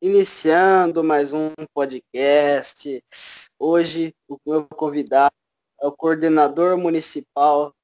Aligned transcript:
iniciando 0.00 1.04
mais 1.04 1.34
um 1.34 1.52
podcast. 1.74 3.04
Hoje 3.58 4.14
o 4.26 4.38
meu 4.46 4.64
convidado 4.64 5.34
é 5.78 5.86
o 5.86 5.92
coordenador 5.92 6.78
municipal 6.78 7.74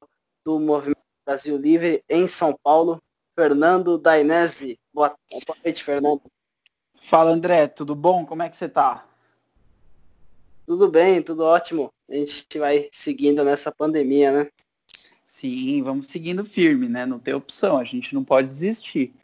do 0.43 0.59
Movimento 0.59 0.97
Brasil 1.27 1.59
Livre 1.59 2.03
em 2.09 2.27
São 2.27 2.59
Paulo, 2.63 3.03
Fernando 3.39 3.99
Dainese. 3.99 4.79
Boa 4.95 5.15
noite, 5.63 5.85
Fernando. 5.85 6.23
Fala, 7.03 7.33
André, 7.33 7.67
tudo 7.67 7.95
bom? 7.95 8.25
Como 8.25 8.43
é 8.43 8.49
que 8.49 8.57
você 8.57 8.69
tá? 8.69 9.07
Tudo 10.67 10.91
bem, 10.91 11.23
tudo 11.23 11.45
ótimo. 11.45 11.93
A 12.09 12.15
gente 12.15 12.59
vai 12.59 12.89
seguindo 12.93 13.45
nessa 13.45 13.71
pandemia, 13.71 14.33
né? 14.33 14.51
Sim, 15.23 15.83
vamos 15.83 16.07
seguindo 16.07 16.47
firme, 16.47 16.89
né? 16.89 17.05
Não 17.05 17.19
tem 17.19 17.35
opção, 17.35 17.77
a 17.77 17.85
gente 17.85 18.15
não 18.15 18.25
pode 18.25 18.49
desistir. 18.49 19.15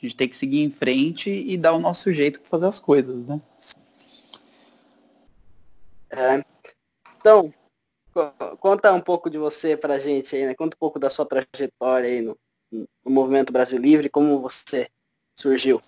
A 0.00 0.06
gente 0.06 0.16
tem 0.16 0.28
que 0.28 0.36
seguir 0.36 0.62
em 0.62 0.70
frente 0.70 1.30
e 1.30 1.56
dar 1.58 1.74
o 1.74 1.78
nosso 1.78 2.12
jeito 2.12 2.40
para 2.40 2.48
fazer 2.48 2.66
as 2.66 2.78
coisas, 2.78 3.26
né? 3.26 3.40
É. 6.10 6.44
Então, 7.18 7.52
conta 8.58 8.92
um 8.92 9.00
pouco 9.00 9.28
de 9.28 9.36
você 9.36 9.76
pra 9.76 9.98
gente 9.98 10.34
aí, 10.34 10.46
né? 10.46 10.54
Conta 10.54 10.74
um 10.74 10.78
pouco 10.78 10.98
da 10.98 11.10
sua 11.10 11.26
trajetória 11.26 12.08
aí 12.08 12.22
no, 12.22 12.36
no 12.72 13.10
Movimento 13.10 13.52
Brasil 13.52 13.78
Livre, 13.78 14.08
como 14.08 14.40
você 14.40 14.88
surgiu. 15.38 15.80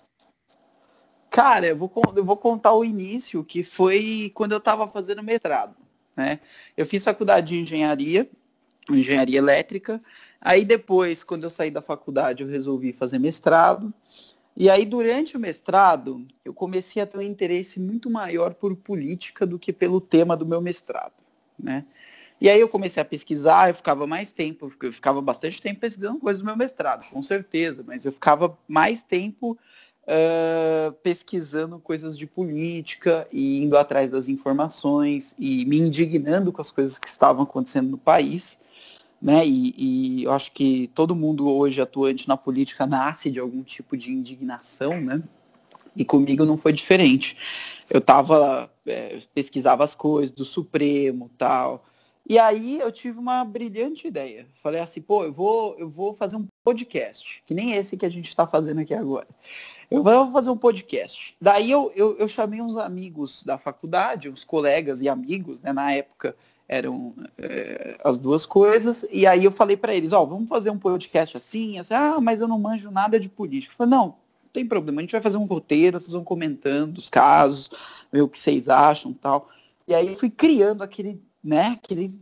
Cara, 1.29 1.65
eu 1.65 1.75
vou, 1.75 1.91
eu 2.15 2.23
vou 2.23 2.37
contar 2.37 2.73
o 2.73 2.85
início, 2.85 3.43
que 3.43 3.63
foi 3.63 4.31
quando 4.35 4.51
eu 4.51 4.59
estava 4.59 4.87
fazendo 4.87 5.23
mestrado. 5.23 5.75
Né? 6.15 6.39
Eu 6.77 6.85
fiz 6.85 7.03
faculdade 7.03 7.47
de 7.47 7.59
engenharia, 7.59 8.29
engenharia 8.87 9.39
elétrica, 9.39 9.99
Aí 10.45 10.65
depois, 10.65 11.23
quando 11.23 11.45
eu 11.45 11.49
saí 11.49 11.71
da 11.71 11.81
faculdade, 11.81 12.43
eu 12.43 12.49
resolvi 12.49 12.91
fazer 12.91 13.17
mestrado. 13.17 13.93
E 14.57 14.69
aí, 14.69 14.85
durante 14.85 15.37
o 15.37 15.39
mestrado, 15.39 16.27
eu 16.43 16.53
comecei 16.53 17.01
a 17.01 17.07
ter 17.07 17.17
um 17.17 17.21
interesse 17.21 17.79
muito 17.79 18.09
maior 18.09 18.53
por 18.53 18.75
política 18.75 19.47
do 19.47 19.57
que 19.57 19.71
pelo 19.71 20.01
tema 20.01 20.35
do 20.35 20.45
meu 20.45 20.59
mestrado, 20.59 21.13
né? 21.57 21.85
E 22.41 22.49
aí 22.49 22.59
eu 22.59 22.67
comecei 22.67 23.01
a 23.01 23.05
pesquisar, 23.05 23.69
eu 23.69 23.75
ficava 23.75 24.05
mais 24.05 24.33
tempo, 24.33 24.69
eu 24.81 24.91
ficava 24.91 25.21
bastante 25.21 25.61
tempo 25.61 25.79
pesquisando 25.79 26.19
coisas 26.19 26.41
do 26.41 26.45
meu 26.45 26.57
mestrado, 26.57 27.09
com 27.09 27.23
certeza, 27.23 27.81
mas 27.87 28.03
eu 28.03 28.11
ficava 28.11 28.57
mais 28.67 29.01
tempo 29.01 29.57
uh, 30.03 30.91
pesquisando 31.01 31.79
coisas 31.79 32.17
de 32.17 32.27
política 32.27 33.25
e 33.31 33.63
indo 33.63 33.77
atrás 33.77 34.11
das 34.11 34.27
informações 34.27 35.33
e 35.39 35.63
me 35.65 35.77
indignando 35.77 36.51
com 36.51 36.61
as 36.61 36.69
coisas 36.69 36.99
que 36.99 37.07
estavam 37.07 37.43
acontecendo 37.43 37.89
no 37.89 37.97
país 37.97 38.59
né? 39.23 39.47
E, 39.47 39.73
e, 39.77 40.23
eu 40.25 40.33
acho 40.33 40.51
que 40.51 40.91
todo 40.93 41.15
mundo 41.15 41.49
hoje 41.49 41.79
atuante 41.79 42.27
na 42.27 42.35
política 42.35 42.85
nasce 42.85 43.31
de 43.31 43.39
algum 43.39 43.63
tipo 43.63 43.95
de 43.95 44.11
indignação, 44.11 44.99
né? 44.99 45.23
E 45.95 46.03
comigo 46.03 46.43
não 46.43 46.57
foi 46.57 46.73
diferente. 46.73 47.37
Eu 47.89 48.01
tava, 48.01 48.69
é, 48.85 49.19
pesquisava 49.33 49.81
as 49.85 49.95
coisas 49.95 50.35
do 50.35 50.43
Supremo 50.43 51.31
tal. 51.37 51.85
E 52.27 52.37
aí 52.37 52.79
eu 52.79 52.91
tive 52.91 53.17
uma 53.17 53.45
brilhante 53.45 54.07
ideia. 54.07 54.45
Falei 54.61 54.81
assim, 54.81 54.99
pô, 55.01 55.23
eu 55.23 55.31
vou, 55.31 55.75
eu 55.77 55.89
vou 55.89 56.13
fazer 56.13 56.35
um 56.35 56.45
podcast, 56.63 57.41
que 57.45 57.53
nem 57.53 57.73
esse 57.73 57.95
que 57.95 58.05
a 58.05 58.09
gente 58.09 58.27
está 58.27 58.45
fazendo 58.45 58.81
aqui 58.81 58.93
agora. 58.93 59.27
Eu 59.89 60.03
vou 60.03 60.31
fazer 60.33 60.49
um 60.49 60.57
podcast. 60.57 61.33
Daí 61.39 61.71
eu, 61.71 61.93
eu, 61.95 62.17
eu 62.17 62.27
chamei 62.27 62.61
uns 62.61 62.75
amigos 62.75 63.41
da 63.43 63.57
faculdade, 63.57 64.29
uns 64.29 64.43
colegas 64.43 64.99
e 64.99 65.07
amigos, 65.07 65.61
né? 65.61 65.71
Na 65.71 65.93
época 65.93 66.35
eram 66.73 67.13
é, 67.37 67.97
as 68.03 68.17
duas 68.17 68.45
coisas. 68.45 69.05
E 69.11 69.27
aí 69.27 69.45
eu 69.45 69.51
falei 69.51 69.77
para 69.77 69.93
eles, 69.93 70.11
ó, 70.11 70.23
oh, 70.23 70.27
vamos 70.27 70.49
fazer 70.49 70.69
um 70.69 70.77
podcast 70.77 71.37
assim, 71.37 71.77
assim, 71.77 71.93
ah, 71.93 72.19
mas 72.19 72.41
eu 72.41 72.47
não 72.47 72.59
manjo 72.59 72.89
nada 72.89 73.19
de 73.19 73.29
política. 73.29 73.73
Eu 73.73 73.77
falei, 73.77 73.91
não, 73.91 74.05
não 74.07 74.49
tem 74.51 74.65
problema, 74.65 74.99
a 74.99 75.03
gente 75.03 75.11
vai 75.11 75.21
fazer 75.21 75.37
um 75.37 75.45
roteiro, 75.45 75.99
vocês 75.99 76.13
vão 76.13 76.23
comentando 76.23 76.97
os 76.97 77.09
casos, 77.09 77.69
ver 78.11 78.21
o 78.21 78.27
que 78.27 78.39
vocês 78.39 78.67
acham 78.67 79.13
tal. 79.13 79.49
E 79.87 79.93
aí 79.93 80.15
fui 80.15 80.29
criando 80.29 80.81
aquele, 80.81 81.21
né, 81.43 81.77
aquele, 81.77 82.19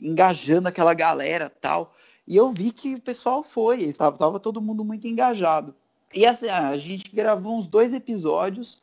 engajando 0.00 0.68
aquela 0.68 0.94
galera 0.94 1.52
tal. 1.60 1.94
E 2.26 2.36
eu 2.36 2.50
vi 2.52 2.70
que 2.72 2.94
o 2.94 3.00
pessoal 3.00 3.42
foi, 3.42 3.82
estava 3.82 4.16
tava 4.16 4.40
todo 4.40 4.62
mundo 4.62 4.84
muito 4.84 5.06
engajado. 5.06 5.74
E 6.14 6.26
assim, 6.26 6.48
a 6.48 6.76
gente 6.76 7.14
gravou 7.14 7.58
uns 7.58 7.66
dois 7.66 7.92
episódios, 7.92 8.80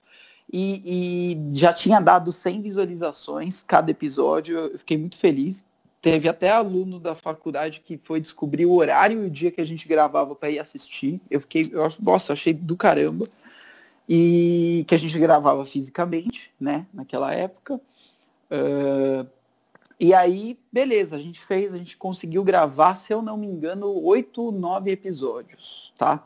e, 0.52 1.35
e, 1.35 1.56
já 1.58 1.74
tinha 1.74 2.00
dado 2.00 2.31
100 2.31 2.62
visualizações 2.62 3.63
cada 3.63 3.91
episódio, 3.91 4.58
eu 4.58 4.80
fiquei 4.80 4.97
muito 4.97 5.18
feliz. 5.18 5.66
Teve 6.02 6.30
até 6.30 6.50
aluno 6.50 7.00
da 7.00 7.16
faculdade 7.16 7.81
que 7.81 8.00
foi 8.02 8.22
descobrir 8.22 8.66
o 8.66 8.75
horário 8.78 9.24
e 9.24 9.28
o 9.28 9.30
dia 9.30 9.52
que 9.52 9.59
a 9.59 9.66
gente 9.66 9.88
gravava 9.88 10.35
para 10.35 10.50
ir 10.50 10.59
assistir. 10.59 11.19
Eu 11.30 11.41
fiquei, 11.41 11.69
eu, 11.72 11.91
nossa, 12.00 12.31
achei 12.34 12.53
do 12.53 12.78
caramba. 12.78 13.28
E 14.08 14.85
que 14.88 14.96
a 14.96 14.97
gente 14.97 15.19
gravava 15.19 15.66
fisicamente, 15.66 16.50
né, 16.58 16.85
naquela 16.94 17.34
época. 17.34 17.81
Uh, 18.50 19.28
e 20.00 20.14
aí, 20.14 20.58
beleza, 20.72 21.18
a 21.18 21.19
gente 21.19 21.44
fez, 21.46 21.74
a 21.74 21.78
gente 21.78 21.97
conseguiu 21.97 22.41
gravar, 22.41 22.96
se 22.96 23.12
eu 23.12 23.22
não 23.22 23.35
me 23.35 23.47
engano, 23.47 23.88
oito, 24.06 24.50
nove 24.52 24.91
episódios, 24.91 25.94
tá? 25.97 26.24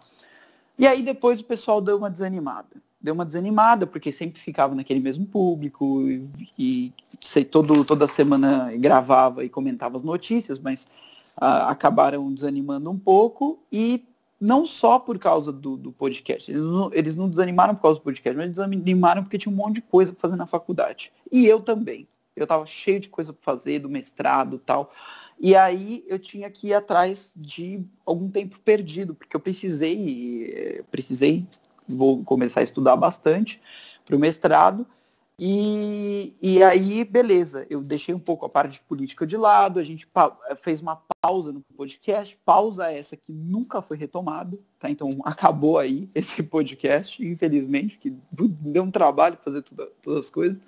E 0.78 0.86
aí 0.86 1.02
depois 1.02 1.40
o 1.40 1.44
pessoal 1.44 1.82
deu 1.82 1.98
uma 1.98 2.10
desanimada 2.10 2.70
deu 3.02 3.14
uma 3.14 3.26
desanimada, 3.26 3.88
porque 3.88 4.12
sempre 4.12 4.40
ficava 4.40 4.76
naquele 4.76 5.00
mesmo 5.00 5.26
público 5.26 6.08
e, 6.08 6.30
e 6.58 6.94
sei, 7.20 7.44
todo, 7.44 7.84
toda 7.84 8.08
semana 8.08 8.72
gravava 8.78 9.44
e 9.44 9.50
comentava 9.50 9.98
as 9.98 10.04
notícias, 10.04 10.60
mas 10.60 10.84
uh, 11.42 11.68
acabaram 11.68 12.32
desanimando 12.34 12.90
um 12.90 12.98
pouco 12.98 13.60
e 13.72 14.06
não 14.40 14.66
só 14.66 14.98
por 14.98 15.20
causa 15.20 15.52
do, 15.52 15.78
do 15.78 15.92
podcast. 15.92 16.52
Eles 16.52 16.64
não, 16.64 16.90
eles 16.94 17.16
não, 17.16 17.30
desanimaram 17.30 17.76
por 17.76 17.84
causa 17.84 18.00
do 18.00 18.04
podcast, 18.04 18.38
mas 18.38 18.50
desanimaram 18.50 19.24
porque 19.24 19.38
tinha 19.38 19.54
um 19.54 19.56
monte 19.56 19.76
de 19.76 19.82
coisa 19.82 20.12
para 20.12 20.22
fazer 20.22 20.36
na 20.36 20.48
faculdade. 20.48 21.12
E 21.32 21.46
eu 21.46 21.60
também. 21.60 22.08
Eu 22.36 22.44
estava 22.44 22.66
cheio 22.66 23.00
de 23.00 23.10
coisa 23.10 23.34
para 23.34 23.54
fazer, 23.54 23.80
do 23.80 23.90
mestrado 23.90 24.58
tal. 24.58 24.92
E 25.40 25.56
aí 25.56 26.04
eu 26.08 26.18
tinha 26.18 26.50
que 26.50 26.68
ir 26.68 26.74
atrás 26.74 27.32
de 27.36 27.84
algum 28.06 28.30
tempo 28.30 28.60
perdido, 28.60 29.14
porque 29.14 29.36
eu 29.36 29.40
precisei, 29.40 30.54
eh, 30.56 30.84
precisei 30.90 31.48
vou 31.96 32.24
começar 32.24 32.62
a 32.62 32.64
estudar 32.64 32.96
bastante 32.96 33.62
para 34.06 34.16
o 34.16 34.20
mestrado. 34.20 34.86
E, 35.44 36.36
e 36.40 36.62
aí, 36.62 37.04
beleza, 37.04 37.66
eu 37.68 37.82
deixei 37.82 38.14
um 38.14 38.20
pouco 38.20 38.46
a 38.46 38.50
parte 38.50 38.74
de 38.74 38.82
política 38.82 39.26
de 39.26 39.36
lado, 39.36 39.80
a 39.80 39.84
gente 39.84 40.08
fez 40.62 40.82
uma 40.82 41.02
pausa 41.20 41.52
no 41.52 41.62
podcast, 41.76 42.38
pausa 42.46 42.92
essa 42.92 43.18
que 43.18 43.32
nunca 43.32 43.82
foi 43.82 43.98
retomada, 43.98 44.60
tá? 44.78 44.90
Então 44.90 45.10
acabou 45.26 45.80
aí 45.80 46.08
esse 46.14 46.44
podcast, 46.44 47.26
infelizmente, 47.26 47.98
que 47.98 48.16
deu 48.32 48.84
um 48.84 48.92
trabalho 48.92 49.38
fazer 49.44 49.64
tudo, 49.64 49.88
todas 50.04 50.26
as 50.26 50.30
coisas. 50.30 50.60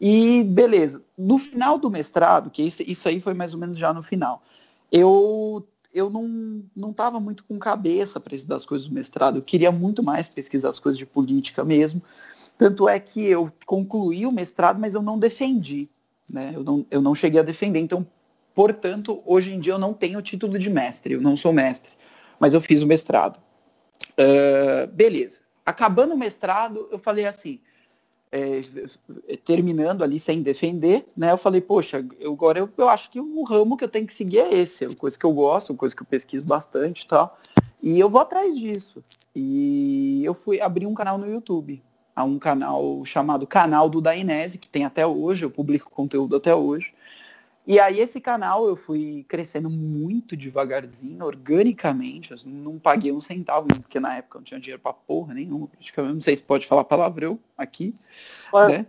E 0.00 0.44
beleza, 0.44 1.02
no 1.18 1.38
final 1.38 1.78
do 1.78 1.90
mestrado, 1.90 2.50
que 2.50 2.62
isso, 2.62 2.82
isso 2.86 3.08
aí 3.08 3.20
foi 3.20 3.34
mais 3.34 3.54
ou 3.54 3.60
menos 3.60 3.76
já 3.76 3.92
no 3.92 4.04
final, 4.04 4.40
eu 4.92 5.66
eu 5.96 6.10
não 6.10 6.62
não 6.76 6.90
estava 6.90 7.18
muito 7.18 7.42
com 7.44 7.58
cabeça 7.58 8.20
para 8.20 8.36
estudar 8.36 8.56
as 8.56 8.66
coisas 8.66 8.86
do 8.86 8.94
mestrado. 8.94 9.38
Eu 9.38 9.42
queria 9.42 9.72
muito 9.72 10.02
mais 10.02 10.28
pesquisar 10.28 10.68
as 10.68 10.78
coisas 10.78 10.98
de 10.98 11.06
política 11.06 11.64
mesmo. 11.64 12.02
Tanto 12.58 12.86
é 12.86 13.00
que 13.00 13.24
eu 13.24 13.50
concluí 13.64 14.26
o 14.26 14.32
mestrado, 14.32 14.78
mas 14.78 14.94
eu 14.94 15.00
não 15.00 15.18
defendi. 15.18 15.88
Né? 16.30 16.52
Eu, 16.54 16.62
não, 16.62 16.86
eu 16.90 17.00
não 17.00 17.14
cheguei 17.14 17.40
a 17.40 17.42
defender. 17.42 17.80
Então, 17.80 18.06
portanto, 18.54 19.22
hoje 19.24 19.54
em 19.54 19.58
dia 19.58 19.72
eu 19.72 19.78
não 19.78 19.94
tenho 19.94 20.18
o 20.18 20.22
título 20.22 20.58
de 20.58 20.68
mestre. 20.68 21.14
Eu 21.14 21.20
não 21.20 21.36
sou 21.36 21.52
mestre. 21.52 21.90
Mas 22.38 22.52
eu 22.52 22.60
fiz 22.60 22.82
o 22.82 22.86
mestrado. 22.86 23.38
Uh, 24.12 24.86
beleza. 24.92 25.38
Acabando 25.64 26.12
o 26.12 26.18
mestrado, 26.18 26.88
eu 26.92 26.98
falei 26.98 27.24
assim, 27.24 27.60
é, 28.32 28.60
terminando 29.44 30.02
ali 30.02 30.18
sem 30.18 30.42
defender, 30.42 31.06
né? 31.16 31.32
Eu 31.32 31.38
falei, 31.38 31.60
poxa, 31.60 32.04
eu, 32.18 32.32
agora 32.32 32.58
eu, 32.58 32.68
eu 32.76 32.88
acho 32.88 33.10
que 33.10 33.20
o 33.20 33.42
ramo 33.44 33.76
que 33.76 33.84
eu 33.84 33.88
tenho 33.88 34.06
que 34.06 34.14
seguir 34.14 34.38
é 34.38 34.54
esse, 34.54 34.84
é 34.84 34.88
uma 34.88 34.96
coisa 34.96 35.18
que 35.18 35.24
eu 35.24 35.32
gosto, 35.32 35.70
uma 35.70 35.78
coisa 35.78 35.94
que 35.94 36.02
eu 36.02 36.06
pesquiso 36.06 36.46
bastante 36.46 37.02
e 37.02 37.06
tal. 37.08 37.38
E 37.82 37.98
eu 37.98 38.10
vou 38.10 38.20
atrás 38.20 38.58
disso. 38.58 39.02
E 39.34 40.24
eu 40.24 40.34
fui 40.34 40.60
abrir 40.60 40.86
um 40.86 40.94
canal 40.94 41.18
no 41.18 41.30
YouTube. 41.30 41.82
Há 42.14 42.24
um 42.24 42.38
canal 42.38 43.04
chamado 43.04 43.46
Canal 43.46 43.90
do 43.90 44.00
Dainese, 44.00 44.56
que 44.58 44.68
tem 44.68 44.84
até 44.84 45.06
hoje, 45.06 45.44
eu 45.44 45.50
publico 45.50 45.90
conteúdo 45.90 46.34
até 46.36 46.54
hoje. 46.54 46.94
E 47.66 47.80
aí 47.80 47.98
esse 47.98 48.20
canal 48.20 48.68
eu 48.68 48.76
fui 48.76 49.24
crescendo 49.28 49.68
muito 49.68 50.36
devagarzinho, 50.36 51.24
organicamente, 51.24 52.32
assim, 52.32 52.48
não 52.48 52.78
paguei 52.78 53.10
um 53.10 53.20
centavo, 53.20 53.66
porque 53.66 53.98
na 53.98 54.16
época 54.16 54.36
eu 54.36 54.40
não 54.40 54.44
tinha 54.44 54.60
dinheiro 54.60 54.80
pra 54.80 54.92
porra 54.92 55.34
nenhuma, 55.34 55.66
praticamente, 55.66 56.14
não 56.14 56.20
sei 56.20 56.36
se 56.36 56.42
pode 56.44 56.66
falar 56.66 56.84
palavrão 56.84 57.40
aqui, 57.58 57.92
né? 58.68 58.86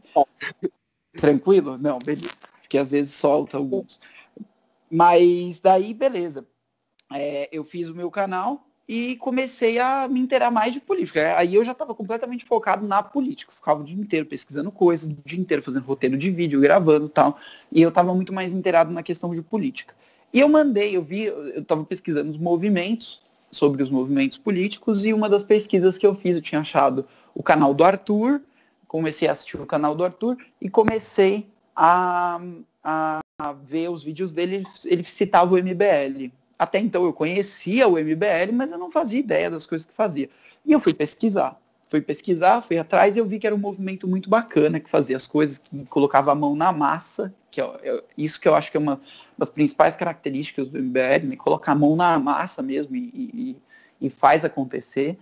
Tranquilo? 1.13 1.75
Não, 1.79 1.97
beleza, 1.97 2.31
porque 2.61 2.77
às 2.77 2.91
vezes 2.91 3.15
solta 3.15 3.57
alguns. 3.57 3.99
Mas 4.91 5.59
daí, 5.59 5.93
beleza. 5.93 6.47
É, 7.11 7.49
eu 7.51 7.63
fiz 7.63 7.89
o 7.89 7.95
meu 7.95 8.11
canal, 8.11 8.66
e 8.87 9.17
comecei 9.17 9.79
a 9.79 10.07
me 10.07 10.19
inteirar 10.19 10.49
mais 10.49 10.73
de 10.73 10.79
política. 10.79 11.37
Aí 11.37 11.55
eu 11.55 11.65
já 11.65 11.73
estava 11.73 11.93
completamente 11.93 12.45
focado 12.45 12.87
na 12.87 13.03
política. 13.03 13.51
Ficava 13.51 13.81
o 13.81 13.83
dia 13.83 13.99
inteiro 13.99 14.25
pesquisando 14.25 14.71
coisas, 14.71 15.09
o 15.09 15.17
dia 15.25 15.39
inteiro 15.39 15.61
fazendo 15.61 15.83
roteiro 15.83 16.17
de 16.17 16.31
vídeo, 16.31 16.61
gravando 16.61 17.09
tal. 17.09 17.37
E 17.71 17.81
eu 17.81 17.89
estava 17.89 18.13
muito 18.13 18.31
mais 18.31 18.53
inteirado 18.53 18.91
na 18.91 19.03
questão 19.03 19.35
de 19.35 19.41
política. 19.41 19.93
E 20.33 20.39
eu 20.39 20.47
mandei, 20.47 20.95
eu 20.95 21.03
vi, 21.03 21.25
eu 21.25 21.59
estava 21.59 21.83
pesquisando 21.83 22.31
os 22.31 22.37
movimentos 22.37 23.21
sobre 23.51 23.83
os 23.83 23.89
movimentos 23.89 24.37
políticos 24.37 25.03
e 25.05 25.13
uma 25.13 25.29
das 25.29 25.43
pesquisas 25.43 25.97
que 25.97 26.05
eu 26.05 26.15
fiz, 26.15 26.35
eu 26.35 26.41
tinha 26.41 26.61
achado 26.61 27.05
o 27.33 27.41
canal 27.41 27.73
do 27.73 27.83
Arthur, 27.83 28.41
comecei 28.87 29.27
a 29.27 29.31
assistir 29.31 29.59
o 29.59 29.65
canal 29.65 29.95
do 29.95 30.03
Arthur 30.03 30.37
e 30.61 30.69
comecei 30.69 31.47
a, 31.75 32.41
a, 32.83 33.19
a 33.39 33.53
ver 33.53 33.89
os 33.89 34.03
vídeos 34.03 34.31
dele, 34.31 34.63
ele 34.85 35.03
citava 35.03 35.55
o 35.55 35.57
MBL. 35.57 36.31
Até 36.57 36.79
então 36.79 37.05
eu 37.05 37.13
conhecia 37.13 37.87
o 37.87 37.97
MBL, 37.97 38.51
mas 38.53 38.71
eu 38.71 38.77
não 38.77 38.91
fazia 38.91 39.19
ideia 39.19 39.49
das 39.49 39.65
coisas 39.65 39.85
que 39.85 39.93
fazia. 39.93 40.29
E 40.65 40.71
eu 40.71 40.79
fui 40.79 40.93
pesquisar. 40.93 41.59
Fui 41.89 42.01
pesquisar, 42.01 42.61
fui 42.61 42.77
atrás 42.77 43.15
e 43.15 43.19
eu 43.19 43.25
vi 43.25 43.39
que 43.39 43.47
era 43.47 43.55
um 43.55 43.59
movimento 43.59 44.07
muito 44.07 44.29
bacana, 44.29 44.79
que 44.79 44.89
fazia 44.89 45.15
as 45.15 45.25
coisas, 45.25 45.57
que 45.57 45.85
colocava 45.85 46.33
a 46.33 46.35
mão 46.35 46.53
na 46.53 46.73
massa, 46.73 47.33
que 47.49 47.61
é, 47.61 47.63
é 47.81 48.03
isso 48.17 48.41
que 48.41 48.47
eu 48.47 48.55
acho 48.55 48.69
que 48.69 48.75
é 48.75 48.79
uma 48.79 48.99
das 49.37 49.49
principais 49.49 49.95
características 49.95 50.67
do 50.67 50.77
MBL, 50.77 51.27
né? 51.27 51.35
colocar 51.37 51.71
a 51.71 51.75
mão 51.75 51.95
na 51.95 52.19
massa 52.19 52.61
mesmo 52.61 52.93
e, 52.93 53.55
e, 54.01 54.07
e 54.07 54.09
faz 54.09 54.43
acontecer. 54.43 55.17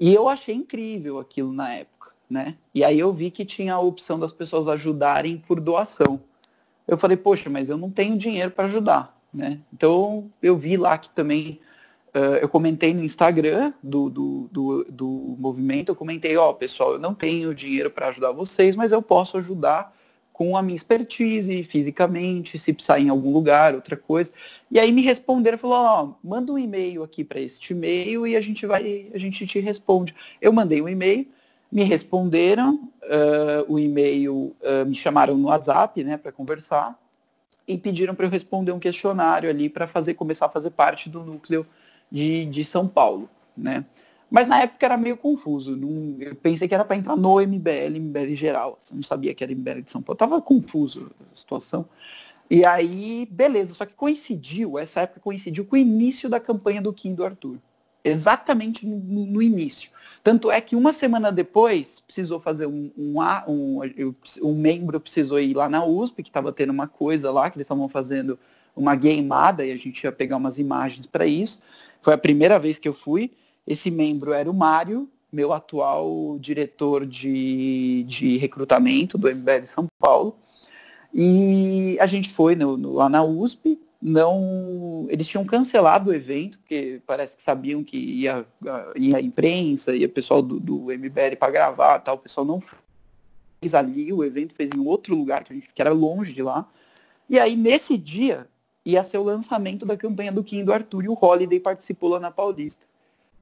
E 0.00 0.14
eu 0.14 0.28
achei 0.28 0.54
incrível 0.54 1.18
aquilo 1.18 1.52
na 1.52 1.74
época, 1.74 2.10
né? 2.30 2.56
E 2.74 2.82
aí 2.82 2.98
eu 2.98 3.12
vi 3.12 3.30
que 3.30 3.44
tinha 3.44 3.74
a 3.74 3.80
opção 3.80 4.18
das 4.18 4.32
pessoas 4.32 4.66
ajudarem 4.68 5.36
por 5.36 5.60
doação. 5.60 6.20
Eu 6.86 6.96
falei, 6.96 7.18
poxa, 7.18 7.50
mas 7.50 7.68
eu 7.68 7.76
não 7.76 7.90
tenho 7.90 8.16
dinheiro 8.16 8.50
para 8.50 8.66
ajudar, 8.66 9.17
né? 9.32 9.60
Então 9.72 10.30
eu 10.42 10.56
vi 10.56 10.76
lá 10.76 10.98
que 10.98 11.10
também 11.10 11.60
Uh, 12.08 12.40
eu 12.40 12.48
comentei 12.48 12.94
no 12.94 13.04
Instagram 13.04 13.72
do, 13.82 14.08
do, 14.08 14.48
do, 14.50 14.84
do 14.88 15.36
movimento, 15.38 15.90
eu 15.90 15.94
comentei, 15.94 16.36
ó, 16.38 16.48
oh, 16.50 16.54
pessoal, 16.54 16.92
eu 16.94 16.98
não 16.98 17.14
tenho 17.14 17.54
dinheiro 17.54 17.90
para 17.90 18.08
ajudar 18.08 18.32
vocês, 18.32 18.74
mas 18.74 18.92
eu 18.92 19.02
posso 19.02 19.36
ajudar 19.36 19.94
com 20.38 20.56
a 20.56 20.62
minha 20.62 20.76
expertise, 20.76 21.64
fisicamente, 21.64 22.58
se 22.58 22.72
precisar 22.72 23.00
em 23.00 23.08
algum 23.08 23.32
lugar, 23.32 23.74
outra 23.74 23.96
coisa. 23.96 24.32
E 24.70 24.78
aí 24.78 24.90
me 24.92 25.02
responderam, 25.02 25.58
falou, 25.58 25.76
ó, 25.76 26.04
oh, 26.04 26.14
manda 26.26 26.52
um 26.52 26.58
e-mail 26.58 27.02
aqui 27.02 27.24
para 27.24 27.40
este 27.40 27.72
e-mail 27.72 28.26
e 28.26 28.36
a 28.36 28.40
gente 28.40 28.64
vai, 28.64 29.10
a 29.12 29.18
gente 29.18 29.44
te 29.46 29.58
responde. 29.58 30.14
Eu 30.40 30.52
mandei 30.52 30.80
um 30.80 30.88
e-mail, 30.88 31.26
me 31.70 31.82
responderam, 31.82 32.88
uh, 33.02 33.72
o 33.72 33.78
e-mail, 33.78 34.56
uh, 34.62 34.86
me 34.86 34.94
chamaram 34.94 35.36
no 35.36 35.48
WhatsApp, 35.48 36.02
né, 36.04 36.16
para 36.16 36.32
conversar, 36.32 36.96
e 37.68 37.76
pediram 37.76 38.14
para 38.14 38.24
eu 38.24 38.30
responder 38.30 38.72
um 38.72 38.78
questionário 38.78 39.50
ali 39.50 39.68
para 39.68 39.86
fazer 39.86 40.14
começar 40.14 40.46
a 40.46 40.48
fazer 40.48 40.70
parte 40.70 41.10
do 41.10 41.22
núcleo 41.22 41.66
de, 42.10 42.46
de 42.46 42.64
São 42.64 42.88
Paulo, 42.88 43.28
né? 43.54 43.84
Mas 44.30 44.48
na 44.48 44.60
época 44.60 44.84
era 44.84 44.96
meio 44.96 45.16
confuso. 45.16 45.76
Não, 45.76 46.16
eu 46.20 46.34
pensei 46.34 46.66
que 46.66 46.74
era 46.74 46.84
para 46.84 46.96
entrar 46.96 47.16
no 47.16 47.40
MBL, 47.40 47.98
MBL 47.98 48.34
geral. 48.34 48.78
Assim, 48.82 48.94
não 48.94 49.02
sabia 49.02 49.34
que 49.34 49.42
era 49.42 49.52
MBL 49.54 49.80
de 49.82 49.90
São 49.90 50.02
Paulo. 50.02 50.18
Tava 50.18 50.40
confuso 50.40 51.10
a 51.32 51.34
situação. 51.34 51.88
E 52.50 52.64
aí, 52.64 53.26
beleza. 53.30 53.72
Só 53.74 53.86
que 53.86 53.94
coincidiu, 53.94 54.78
essa 54.78 55.00
época 55.00 55.20
coincidiu 55.20 55.64
com 55.64 55.76
o 55.76 55.78
início 55.78 56.28
da 56.28 56.38
campanha 56.38 56.82
do 56.82 56.92
Kim 56.92 57.14
do 57.14 57.24
Arthur. 57.24 57.58
Exatamente 58.04 58.86
no, 58.86 59.26
no 59.26 59.42
início. 59.42 59.90
Tanto 60.22 60.50
é 60.50 60.60
que 60.60 60.76
uma 60.76 60.92
semana 60.92 61.30
depois, 61.32 62.00
precisou 62.00 62.40
fazer 62.40 62.66
um, 62.66 62.90
um, 62.96 63.20
um, 63.48 64.14
um 64.42 64.54
membro 64.54 65.00
precisou 65.00 65.38
ir 65.40 65.54
lá 65.54 65.68
na 65.68 65.84
USP, 65.84 66.22
que 66.22 66.30
estava 66.30 66.52
tendo 66.52 66.70
uma 66.70 66.86
coisa 66.86 67.30
lá, 67.30 67.50
que 67.50 67.56
eles 67.56 67.64
estavam 67.64 67.88
fazendo 67.88 68.38
uma 68.74 68.94
gameada, 68.94 69.64
e 69.64 69.72
a 69.72 69.76
gente 69.76 70.02
ia 70.04 70.12
pegar 70.12 70.36
umas 70.36 70.58
imagens 70.58 71.06
para 71.06 71.26
isso. 71.26 71.60
Foi 72.00 72.14
a 72.14 72.18
primeira 72.18 72.58
vez 72.58 72.78
que 72.78 72.88
eu 72.88 72.94
fui. 72.94 73.32
Esse 73.66 73.90
membro 73.90 74.32
era 74.32 74.50
o 74.50 74.54
Mário, 74.54 75.08
meu 75.32 75.52
atual 75.52 76.38
diretor 76.38 77.04
de, 77.04 78.04
de 78.08 78.38
recrutamento 78.38 79.18
do 79.18 79.28
MBL 79.28 79.66
São 79.66 79.86
Paulo. 79.98 80.36
E 81.12 81.98
a 82.00 82.06
gente 82.06 82.30
foi 82.30 82.54
no, 82.54 82.76
no, 82.76 82.92
lá 82.92 83.08
na 83.08 83.22
USP. 83.22 83.78
Não, 84.00 85.06
eles 85.10 85.26
tinham 85.26 85.44
cancelado 85.44 86.10
o 86.10 86.14
evento, 86.14 86.58
porque 86.58 87.02
parece 87.04 87.36
que 87.36 87.42
sabiam 87.42 87.82
que 87.82 87.96
ia, 87.96 88.46
ia 88.94 89.16
a 89.16 89.20
imprensa, 89.20 89.94
ia 89.94 90.06
o 90.06 90.10
pessoal 90.10 90.40
do, 90.40 90.60
do 90.60 90.84
MBL 90.86 91.36
para 91.38 91.52
gravar 91.52 91.98
tal. 91.98 92.14
O 92.14 92.18
pessoal 92.18 92.46
não 92.46 92.62
fez 93.60 93.74
ali, 93.74 94.12
o 94.12 94.22
evento 94.22 94.54
fez 94.54 94.70
em 94.70 94.78
outro 94.78 95.16
lugar, 95.16 95.42
que, 95.42 95.52
a 95.52 95.56
gente, 95.56 95.68
que 95.74 95.82
era 95.82 95.90
longe 95.90 96.32
de 96.32 96.42
lá. 96.42 96.68
E 97.28 97.40
aí, 97.40 97.56
nesse 97.56 97.98
dia, 97.98 98.46
ia 98.84 99.02
ser 99.02 99.18
o 99.18 99.24
lançamento 99.24 99.84
da 99.84 99.96
campanha 99.96 100.30
do 100.30 100.44
Kim 100.44 100.64
do 100.64 100.72
Arthur 100.72 101.04
e 101.04 101.08
o 101.08 101.18
Holiday 101.20 101.58
participou 101.58 102.10
lá 102.10 102.20
na 102.20 102.30
Paulista. 102.30 102.86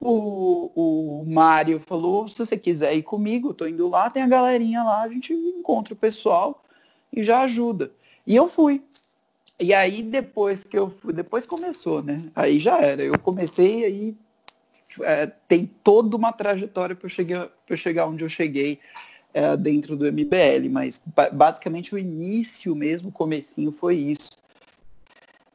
O, 0.01 0.71
o 0.75 1.25
Mário 1.27 1.81
falou, 1.81 2.29
se 2.29 2.37
você 2.39 2.57
quiser 2.57 2.95
ir 2.95 3.03
comigo, 3.03 3.55
tô 3.55 3.67
indo 3.67 3.89
lá, 3.89 4.11
tem 4.11 4.23
a 4.23 4.29
galerinha 4.29 4.83
lá, 4.83 5.03
a 5.03 5.09
gente 5.09 5.33
encontra 5.33 5.95
o 5.95 5.97
pessoal 5.97 6.65
e 7.13 7.23
já 7.23 7.43
ajuda. 7.43 7.93
E 8.27 8.35
eu 8.35 8.49
fui. 8.49 8.83
E 9.59 9.73
aí 9.73 10.03
depois 10.03 10.63
que 10.65 10.79
eu 10.79 10.91
fui, 10.91 11.13
depois 11.13 11.47
começou, 11.47 12.03
né? 12.03 12.19
Aí 12.35 12.59
já 12.59 12.79
era. 12.79 13.03
Eu 13.03 13.19
comecei 13.19 13.85
aí 13.85 14.17
é, 15.03 15.27
tem 15.49 15.67
toda 15.83 16.17
uma 16.17 16.33
trajetória 16.33 16.95
para 16.95 17.07
eu 17.07 17.11
chegar 17.11 17.49
para 17.49 17.75
eu 17.75 17.77
chegar 17.77 18.07
onde 18.07 18.25
eu 18.25 18.29
cheguei 18.29 18.79
é, 19.35 19.57
dentro 19.57 19.97
do 19.97 20.11
MBL, 20.11 20.71
mas 20.71 21.01
basicamente 21.33 21.95
o 21.95 21.99
início 21.99 22.75
mesmo, 22.75 23.09
o 23.09 23.13
comecinho 23.13 23.73
foi 23.73 23.97
isso. 23.97 24.31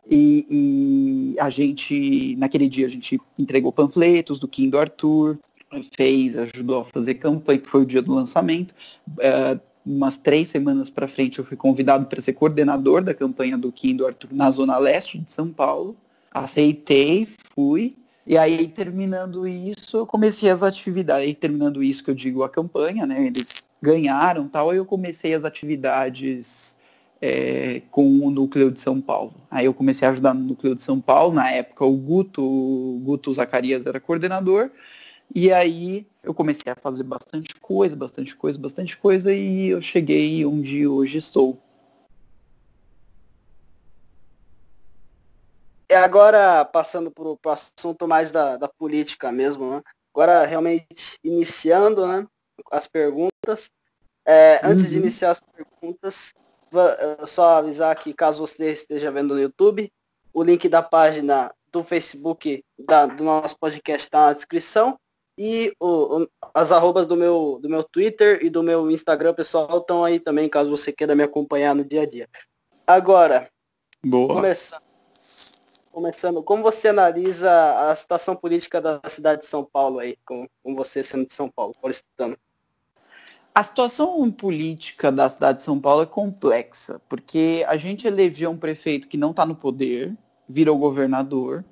E, 0.09 0.45
e, 1.35 1.39
a 1.39 1.49
gente, 1.49 2.35
naquele 2.35 2.67
dia, 2.67 2.85
a 2.85 2.89
gente 2.89 3.19
entregou 3.39 3.71
panfletos 3.71 4.39
do 4.39 4.47
Kim 4.47 4.69
do 4.69 4.77
Arthur, 4.77 5.39
fez, 5.95 6.37
ajudou 6.37 6.81
a 6.81 6.85
fazer 6.85 7.15
campanha, 7.15 7.59
que 7.59 7.67
foi 7.67 7.81
o 7.81 7.85
dia 7.85 8.01
do 8.01 8.13
lançamento. 8.13 8.73
Uh, 9.07 9.59
umas 9.85 10.17
três 10.17 10.49
semanas 10.49 10.89
para 10.89 11.07
frente, 11.07 11.39
eu 11.39 11.45
fui 11.45 11.57
convidado 11.57 12.05
para 12.05 12.21
ser 12.21 12.33
coordenador 12.33 13.03
da 13.03 13.13
campanha 13.13 13.57
do 13.57 13.71
Kim 13.71 13.95
do 13.95 14.05
Arthur 14.05 14.29
na 14.31 14.51
Zona 14.51 14.77
Leste 14.77 15.17
de 15.17 15.31
São 15.31 15.51
Paulo. 15.51 15.95
Aceitei, 16.31 17.27
fui. 17.55 17.97
E 18.25 18.37
aí, 18.37 18.67
terminando 18.67 19.47
isso, 19.47 19.97
eu 19.97 20.05
comecei 20.05 20.49
as 20.49 20.61
atividades. 20.61 21.23
Aí, 21.27 21.33
terminando 21.33 21.83
isso, 21.83 22.03
que 22.03 22.11
eu 22.11 22.15
digo 22.15 22.43
a 22.43 22.49
campanha, 22.49 23.05
né? 23.05 23.25
Eles 23.25 23.47
ganharam 23.81 24.47
tal, 24.47 24.69
aí 24.69 24.77
eu 24.77 24.85
comecei 24.85 25.33
as 25.33 25.43
atividades 25.43 26.75
é, 27.21 27.81
com 27.89 28.19
o 28.19 28.29
núcleo 28.29 28.71
de 28.71 28.79
São 28.79 29.01
Paulo. 29.01 29.33
Aí 29.49 29.65
eu 29.65 29.73
comecei 29.73 30.07
a 30.07 30.11
ajudar 30.11 30.33
no 30.33 30.41
núcleo 30.41 30.75
de 30.75 30.83
São 30.83 31.01
Paulo, 31.01 31.33
na 31.33 31.49
época 31.49 31.83
o 31.85 31.97
Guto, 31.97 32.43
o 32.43 32.99
Guto 33.03 33.33
Zacarias 33.33 33.85
era 33.85 33.99
coordenador, 33.99 34.69
e 35.33 35.51
aí 35.51 36.07
eu 36.23 36.33
comecei 36.33 36.71
a 36.71 36.75
fazer 36.75 37.03
bastante 37.03 37.55
coisa, 37.55 37.95
bastante 37.95 38.35
coisa, 38.35 38.59
bastante 38.59 38.97
coisa, 38.97 39.33
e 39.33 39.67
eu 39.67 39.81
cheguei 39.81 40.45
onde 40.45 40.87
hoje 40.87 41.17
estou. 41.17 41.57
E 45.89 45.93
agora, 45.93 46.63
passando 46.63 47.11
para 47.11 47.23
o 47.23 47.39
assunto 47.51 48.07
mais 48.07 48.31
da, 48.31 48.55
da 48.55 48.67
política 48.67 49.31
mesmo, 49.31 49.71
né? 49.71 49.81
agora 50.13 50.45
realmente 50.45 51.17
iniciando 51.23 52.07
né, 52.07 52.25
as 52.71 52.87
perguntas. 52.87 53.69
É, 54.25 54.61
antes 54.63 54.83
uhum. 54.83 54.89
de 54.89 54.97
iniciar 54.97 55.31
as 55.31 55.39
perguntas, 55.41 56.33
só 57.27 57.57
avisar 57.57 57.95
que 57.95 58.13
caso 58.13 58.45
você 58.45 58.71
esteja 58.71 59.11
vendo 59.11 59.33
no 59.33 59.41
YouTube, 59.41 59.91
o 60.33 60.43
link 60.43 60.69
da 60.69 60.81
página 60.81 61.53
do 61.71 61.83
Facebook 61.83 62.63
da, 62.77 63.05
do 63.05 63.23
nosso 63.23 63.57
podcast 63.57 64.07
está 64.07 64.27
na 64.27 64.33
descrição. 64.33 64.97
E 65.37 65.73
o, 65.79 66.21
o, 66.21 66.27
as 66.53 66.71
arrobas 66.71 67.07
do 67.07 67.15
meu, 67.15 67.59
do 67.61 67.69
meu 67.69 67.83
Twitter 67.83 68.39
e 68.43 68.49
do 68.49 68.61
meu 68.61 68.91
Instagram, 68.91 69.33
pessoal, 69.33 69.77
estão 69.77 70.03
aí 70.03 70.19
também, 70.19 70.49
caso 70.49 70.69
você 70.69 70.91
queira 70.91 71.15
me 71.15 71.23
acompanhar 71.23 71.73
no 71.73 71.85
dia 71.85 72.01
a 72.01 72.05
dia. 72.05 72.27
Agora, 72.85 73.49
Boa. 74.03 74.33
Começando, 74.33 74.81
começando, 75.91 76.43
como 76.43 76.63
você 76.63 76.87
analisa 76.87 77.91
a 77.91 77.95
situação 77.95 78.35
política 78.35 78.81
da 78.81 78.99
cidade 79.07 79.41
de 79.41 79.47
São 79.47 79.63
Paulo 79.63 79.99
aí, 79.99 80.17
com, 80.25 80.47
com 80.63 80.75
você 80.75 81.03
sendo 81.03 81.27
de 81.27 81.33
São 81.35 81.47
Paulo, 81.47 81.75
paulistano? 81.79 82.35
A 83.53 83.63
situação 83.63 84.31
política 84.31 85.11
da 85.11 85.29
cidade 85.29 85.59
de 85.59 85.65
São 85.65 85.79
Paulo 85.79 86.01
é 86.01 86.05
complexa, 86.07 86.99
porque 87.07 87.63
a 87.67 87.77
gente 87.77 88.07
elegeu 88.07 88.49
um 88.49 88.57
prefeito 88.57 89.07
que 89.07 89.17
não 89.17 89.29
está 89.29 89.45
no 89.45 89.55
poder, 89.55 90.17
virou 90.49 90.79
governador, 90.79 91.63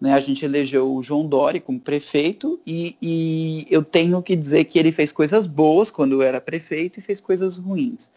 né? 0.00 0.14
A 0.14 0.20
gente 0.20 0.44
elegeu 0.44 0.94
o 0.94 1.02
João 1.02 1.26
Dori 1.26 1.60
como 1.60 1.78
prefeito 1.78 2.58
e, 2.66 2.96
e, 3.02 3.66
eu 3.68 3.84
tenho 3.84 4.22
que 4.22 4.34
dizer 4.34 4.64
que 4.64 4.78
ele 4.78 4.92
fez 4.92 5.12
coisas 5.12 5.46
boas 5.46 5.90
quando 5.90 6.22
era 6.22 6.40
prefeito 6.40 6.98
e 6.98 7.02
fez 7.02 7.20
coisas 7.20 7.56
ruins. 7.56 8.08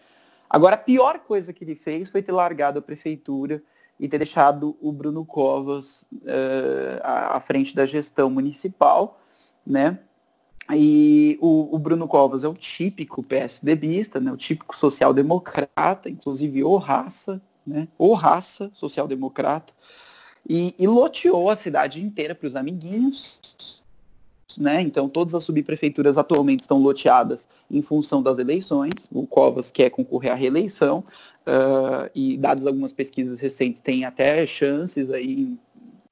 Agora, 0.50 0.76
a 0.76 0.78
pior 0.78 1.20
coisa 1.20 1.52
que 1.52 1.64
ele 1.64 1.76
fez 1.76 2.10
foi 2.10 2.22
ter 2.22 2.32
largado 2.32 2.80
a 2.80 2.82
prefeitura 2.82 3.62
e 4.00 4.08
ter 4.08 4.20
deixado 4.20 4.78
o 4.82 4.92
Bruno 4.92 5.26
Covas 5.26 6.04
uh, 6.14 7.02
à 7.04 7.40
frente 7.40 7.76
da 7.76 7.86
gestão 7.86 8.30
municipal, 8.30 9.20
né? 9.66 10.00
E 10.72 11.38
o, 11.42 11.76
o, 11.76 11.80
Bruno 11.80 12.08
Covas 12.08 12.44
é 12.44 12.48
o 12.48 12.54
típico 12.54 13.22
PSDBista, 13.22 14.20
né, 14.20 14.32
o 14.32 14.38
típico 14.38 14.78
social-democrata, 14.78 16.10
inclusive 16.10 16.64
o 16.64 16.78
raça, 16.78 17.42
né, 17.68 17.88
o 17.98 18.14
raça 18.14 18.72
social-democrata, 18.74 19.74
e, 20.48 20.74
e 20.78 20.88
loteou 20.88 21.50
a 21.50 21.56
cidade 21.56 22.02
inteira 22.02 22.36
para 22.36 22.48
os 22.48 22.56
amiguinhos. 22.56 23.40
Né? 24.58 24.82
Então, 24.82 25.10
todas 25.10 25.34
as 25.34 25.44
subprefeituras 25.44 26.18
atualmente 26.18 26.62
estão 26.62 26.78
loteadas 26.78 27.48
em 27.72 27.82
função 27.82 28.22
das 28.22 28.38
eleições. 28.38 28.94
O 29.12 29.26
Covas 29.26 29.72
quer 29.72 29.90
concorrer 29.90 30.32
à 30.32 30.36
reeleição, 30.36 31.04
uh, 31.48 32.10
e 32.14 32.38
dadas 32.38 32.68
algumas 32.68 32.92
pesquisas 32.92 33.40
recentes, 33.40 33.82
tem 33.82 34.06
até 34.06 34.46
chances 34.46 35.10
aí 35.10 35.58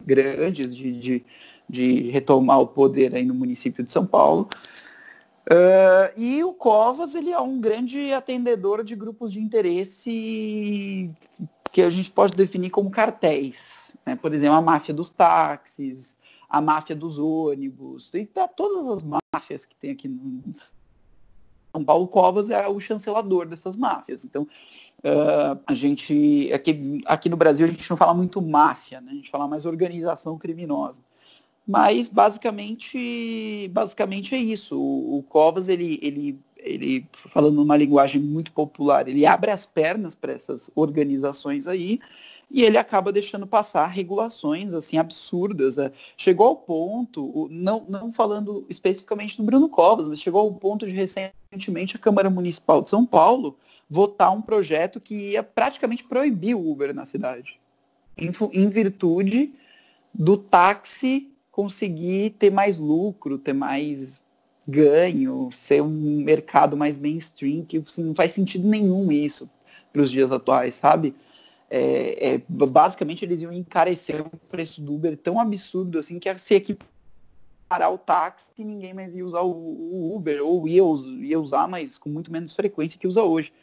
grandes 0.03 0.75
de, 0.75 0.99
de 0.99 1.25
de 1.71 2.11
retomar 2.11 2.59
o 2.59 2.67
poder 2.67 3.15
aí 3.15 3.23
no 3.23 3.33
município 3.33 3.83
de 3.83 3.91
São 3.91 4.05
Paulo. 4.05 4.49
Uh, 5.49 6.19
e 6.19 6.43
o 6.43 6.53
Covas 6.53 7.15
ele 7.15 7.31
é 7.31 7.39
um 7.39 7.59
grande 7.61 8.11
atendedor 8.11 8.83
de 8.83 8.93
grupos 8.93 9.31
de 9.31 9.39
interesse 9.39 11.09
que 11.71 11.81
a 11.81 11.89
gente 11.89 12.11
pode 12.11 12.35
definir 12.35 12.69
como 12.69 12.91
cartéis. 12.91 13.55
Né? 14.11 14.15
Por 14.15 14.33
exemplo, 14.33 14.55
a 14.55 14.61
máfia 14.61 14.93
dos 14.93 15.09
táxis, 15.09 16.17
a 16.49 16.59
máfia 16.59 16.95
dos 16.95 17.17
ônibus, 17.17 18.13
e 18.13 18.25
tá 18.25 18.47
todas 18.47 18.87
as 18.87 19.03
máfias 19.03 19.65
que 19.65 19.75
tem 19.75 19.91
aqui 19.91 20.07
no 20.07 20.41
São 21.71 21.83
Paulo. 21.83 22.07
Covas 22.07 22.49
é 22.49 22.67
o 22.67 22.79
chancelador 22.79 23.47
dessas 23.47 23.77
máfias. 23.77 24.25
Então, 24.25 24.43
uh, 24.43 25.59
a 25.65 25.73
gente 25.73 26.51
aqui, 26.53 27.01
aqui 27.05 27.29
no 27.29 27.37
Brasil 27.37 27.65
a 27.65 27.69
gente 27.69 27.89
não 27.89 27.97
fala 27.97 28.13
muito 28.13 28.41
máfia, 28.41 28.99
né? 28.99 29.11
a 29.11 29.15
gente 29.15 29.31
fala 29.31 29.47
mais 29.47 29.65
organização 29.65 30.37
criminosa. 30.37 31.01
Mas 31.65 32.09
basicamente, 32.09 33.69
basicamente 33.71 34.35
é 34.35 34.39
isso. 34.39 34.77
O, 34.77 35.19
o 35.19 35.23
Covas, 35.23 35.69
ele, 35.69 35.99
ele, 36.01 36.37
ele, 36.57 37.07
falando 37.13 37.55
numa 37.55 37.77
linguagem 37.77 38.19
muito 38.19 38.51
popular, 38.51 39.07
ele 39.07 39.25
abre 39.25 39.51
as 39.51 39.65
pernas 39.65 40.15
para 40.15 40.33
essas 40.33 40.69
organizações 40.75 41.65
aí 41.65 42.01
e 42.53 42.63
ele 42.63 42.77
acaba 42.77 43.11
deixando 43.11 43.47
passar 43.47 43.87
regulações 43.87 44.73
assim 44.73 44.97
absurdas. 44.97 45.77
Né? 45.77 45.91
Chegou 46.17 46.47
ao 46.47 46.55
ponto, 46.55 47.47
não, 47.49 47.85
não 47.87 48.11
falando 48.11 48.65
especificamente 48.69 49.37
do 49.37 49.43
Bruno 49.43 49.69
Covas, 49.69 50.07
mas 50.07 50.19
chegou 50.19 50.41
ao 50.41 50.53
ponto 50.53 50.85
de 50.85 50.91
recentemente 50.91 51.95
a 51.95 51.99
Câmara 51.99 52.29
Municipal 52.29 52.81
de 52.81 52.89
São 52.89 53.05
Paulo 53.05 53.57
votar 53.89 54.31
um 54.31 54.41
projeto 54.41 54.99
que 54.99 55.31
ia 55.31 55.43
praticamente 55.43 56.03
proibir 56.03 56.55
o 56.55 56.71
Uber 56.71 56.93
na 56.93 57.05
cidade, 57.05 57.59
em, 58.17 58.31
em 58.53 58.69
virtude 58.69 59.53
do 60.13 60.37
táxi 60.37 61.29
conseguir 61.51 62.31
ter 62.31 62.49
mais 62.49 62.77
lucro, 62.77 63.37
ter 63.37 63.53
mais 63.53 64.21
ganho, 64.67 65.49
ser 65.51 65.81
um 65.81 66.23
mercado 66.23 66.77
mais 66.77 66.97
mainstream, 66.97 67.65
que 67.65 67.77
assim, 67.77 68.03
não 68.03 68.15
faz 68.15 68.31
sentido 68.31 68.67
nenhum 68.67 69.11
isso 69.11 69.49
para 69.91 70.01
os 70.01 70.11
dias 70.11 70.31
atuais, 70.31 70.75
sabe? 70.75 71.13
É, 71.73 72.33
é, 72.33 72.41
basicamente 72.49 73.23
eles 73.23 73.39
iam 73.39 73.53
encarecer 73.53 74.19
o 74.19 74.29
preço 74.49 74.81
do 74.81 74.93
Uber 74.93 75.15
tão 75.15 75.39
absurdo 75.39 75.99
assim 75.99 76.19
que 76.19 76.37
se 76.37 76.53
equiparar 76.53 77.93
o 77.93 77.97
táxi 77.97 78.43
ninguém 78.57 78.93
mais 78.93 79.15
ia 79.15 79.25
usar 79.25 79.39
o, 79.39 79.51
o 79.51 80.13
Uber, 80.13 80.43
ou 80.43 80.67
ia, 80.67 80.83
ia 81.21 81.39
usar, 81.39 81.69
mas 81.69 81.97
com 81.97 82.09
muito 82.09 82.29
menos 82.29 82.53
frequência 82.53 82.99
que 82.99 83.07
usa 83.07 83.23
hoje. 83.23 83.53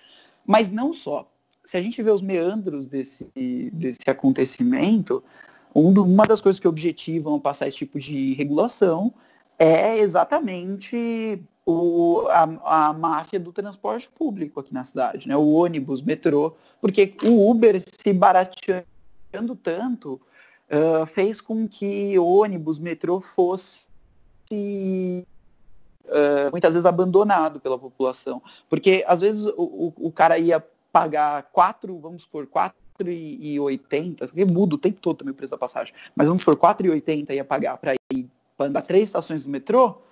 Mas 0.46 0.70
não 0.70 0.94
só. 0.94 1.30
Se 1.66 1.76
a 1.76 1.82
gente 1.82 2.02
vê 2.02 2.10
os 2.10 2.22
meandros 2.22 2.86
desse, 2.86 3.26
desse 3.74 4.08
acontecimento, 4.08 5.22
um 5.74 5.90
uma 6.00 6.26
das 6.26 6.40
coisas 6.40 6.58
que 6.58 6.66
objetivam 6.66 7.38
passar 7.38 7.68
esse 7.68 7.76
tipo 7.76 8.00
de 8.00 8.32
regulação 8.32 9.12
é 9.58 9.98
exatamente 9.98 11.42
o, 11.70 12.26
a, 12.28 12.88
a 12.88 12.92
máfia 12.94 13.38
do 13.38 13.52
transporte 13.52 14.08
público 14.08 14.58
aqui 14.58 14.72
na 14.72 14.86
cidade, 14.86 15.28
né? 15.28 15.36
o 15.36 15.50
ônibus, 15.50 16.00
metrô, 16.00 16.56
porque 16.80 17.14
o 17.22 17.50
Uber 17.50 17.82
se 18.02 18.10
barateando 18.14 19.54
tanto 19.62 20.14
uh, 20.70 21.04
fez 21.12 21.42
com 21.42 21.68
que 21.68 22.18
ônibus, 22.18 22.78
metrô 22.78 23.20
fosse 23.20 23.82
uh, 24.50 25.26
muitas 26.50 26.72
vezes 26.72 26.86
abandonado 26.86 27.60
pela 27.60 27.78
população. 27.78 28.42
Porque 28.70 29.04
às 29.06 29.20
vezes 29.20 29.44
o, 29.44 29.92
o, 29.98 30.06
o 30.06 30.10
cara 30.10 30.38
ia 30.38 30.64
pagar 30.90 31.42
quatro, 31.52 31.98
vamos 31.98 32.24
por 32.24 32.46
quatro 32.46 32.78
4,80, 32.98 34.26
porque 34.26 34.44
muda 34.44 34.74
o 34.74 34.78
tempo 34.78 35.00
todo 35.00 35.18
também 35.18 35.30
o 35.30 35.36
preço 35.36 35.52
da 35.52 35.58
passagem, 35.58 35.94
mas 36.16 36.26
vamos 36.26 36.42
por 36.42 36.56
4,80 36.56 37.32
ia 37.32 37.44
pagar 37.44 37.78
para 37.78 37.94
ir 38.12 38.28
para 38.56 38.66
andar 38.66 38.82
três 38.82 39.04
estações 39.04 39.44
do 39.44 39.48
metrô, 39.48 40.02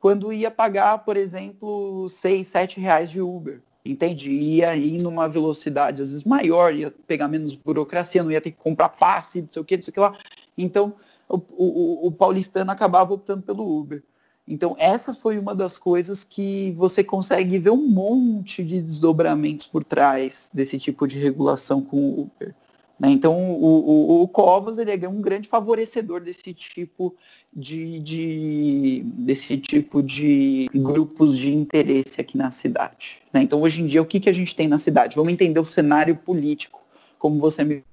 quando 0.00 0.32
ia 0.32 0.50
pagar, 0.50 0.98
por 0.98 1.16
exemplo, 1.16 2.08
6, 2.08 2.46
7 2.46 2.80
reais 2.80 3.10
de 3.10 3.20
Uber. 3.20 3.60
Entende? 3.84 4.30
Ia 4.30 4.74
ir 4.76 5.00
numa 5.02 5.28
velocidade 5.28 6.02
às 6.02 6.10
vezes 6.10 6.24
maior, 6.24 6.74
ia 6.74 6.92
pegar 7.06 7.28
menos 7.28 7.54
burocracia, 7.54 8.22
não 8.22 8.30
ia 8.30 8.40
ter 8.40 8.50
que 8.50 8.58
comprar 8.58 8.88
passe, 8.88 9.42
não 9.42 9.48
sei 9.50 9.62
o 9.62 9.64
que, 9.64 9.76
não 9.76 9.84
sei 9.84 9.90
o 9.90 9.94
que 9.94 10.00
lá. 10.00 10.18
Então, 10.58 10.94
o, 11.28 11.36
o, 11.36 12.06
o 12.08 12.12
paulistano 12.12 12.70
acabava 12.70 13.14
optando 13.14 13.42
pelo 13.42 13.78
Uber. 13.78 14.02
Então, 14.48 14.76
essa 14.78 15.12
foi 15.12 15.38
uma 15.38 15.54
das 15.54 15.76
coisas 15.76 16.22
que 16.22 16.70
você 16.72 17.02
consegue 17.02 17.58
ver 17.58 17.70
um 17.70 17.88
monte 17.88 18.62
de 18.62 18.80
desdobramentos 18.80 19.66
por 19.66 19.82
trás 19.82 20.48
desse 20.52 20.78
tipo 20.78 21.06
de 21.06 21.18
regulação 21.18 21.82
com 21.82 21.96
o 21.96 22.20
Uber. 22.22 22.54
Né? 22.98 23.10
Então, 23.10 23.36
o, 23.36 24.20
o, 24.20 24.22
o, 24.22 24.28
Covas 24.28 24.78
ele 24.78 25.04
é 25.04 25.08
um 25.08 25.20
grande 25.20 25.48
favorecedor 25.48 26.20
desse 26.20 26.54
tipo 26.54 27.14
de, 27.52 28.00
de, 28.00 29.02
desse 29.04 29.58
tipo 29.58 30.02
de 30.02 30.68
grupos 30.74 31.36
de 31.36 31.54
interesse 31.54 32.20
aqui 32.20 32.36
na 32.36 32.50
cidade. 32.50 33.22
Né? 33.32 33.42
Então, 33.42 33.60
hoje 33.60 33.82
em 33.82 33.86
dia, 33.86 34.02
o 34.02 34.06
que, 34.06 34.20
que 34.20 34.30
a 34.30 34.34
gente 34.34 34.54
tem 34.54 34.66
na 34.66 34.78
cidade? 34.78 35.16
Vamos 35.16 35.32
entender 35.32 35.60
o 35.60 35.64
cenário 35.64 36.16
político, 36.16 36.82
como 37.18 37.38
você 37.38 37.64
me 37.64 37.84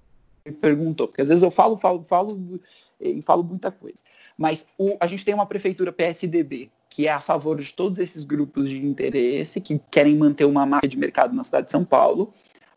perguntou. 0.62 1.08
Porque 1.08 1.22
às 1.22 1.28
vezes 1.28 1.44
eu 1.44 1.52
falo, 1.52 1.78
falo, 1.78 2.06
falo 2.08 2.60
e 3.00 3.22
falo 3.22 3.44
muita 3.44 3.72
coisa. 3.72 4.00
Mas 4.38 4.66
o, 4.78 4.96
a 5.00 5.08
gente 5.08 5.26
tem 5.26 5.34
uma 5.34 5.46
prefeitura 5.46 5.92
PSDB, 5.92 6.70
que 6.90 7.08
é 7.08 7.12
a 7.12 7.20
favor 7.20 7.60
de 7.60 7.74
todos 7.74 8.00
esses 8.00 8.24
grupos 8.24 8.70
de 8.70 8.86
interesse 8.86 9.60
que 9.60 9.80
querem 9.92 10.16
manter 10.16 10.46
uma 10.46 10.66
marca 10.66 10.88
de 10.88 10.98
mercado 10.98 11.36
na 11.36 11.44
cidade 11.44 11.66
de 11.66 11.72
São 11.72 11.84
Paulo. 11.84 12.34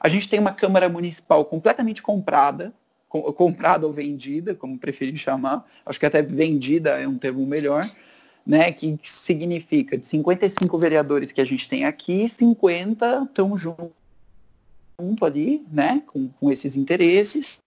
A 0.07 0.09
gente 0.09 0.29
tem 0.29 0.39
uma 0.39 0.53
Câmara 0.53 0.89
Municipal 0.89 1.45
completamente 1.45 2.01
comprada, 2.01 2.73
com, 3.09 3.21
comprada 3.33 3.89
ou 3.89 3.93
vendida, 3.93 4.55
como 4.55 4.79
preferir 4.79 5.17
chamar. 5.17 5.67
Acho 5.85 5.99
que 5.99 6.07
até 6.07 6.23
vendida 6.23 6.91
é 6.91 7.09
um 7.09 7.19
termo 7.19 7.45
melhor. 7.45 7.91
Né, 8.47 8.71
que 8.71 8.97
significa 9.03 9.99
de 9.99 10.07
55 10.07 10.79
vereadores 10.79 11.33
que 11.33 11.41
a 11.41 11.45
gente 11.45 11.69
tem 11.69 11.85
aqui, 11.85 12.29
50 12.29 13.25
estão 13.25 13.59
junto, 13.59 13.91
junto 14.97 15.25
ali, 15.25 15.67
né, 15.69 16.01
com, 16.07 16.29
com 16.29 16.53
esses 16.53 16.77
interesses, 16.77 17.59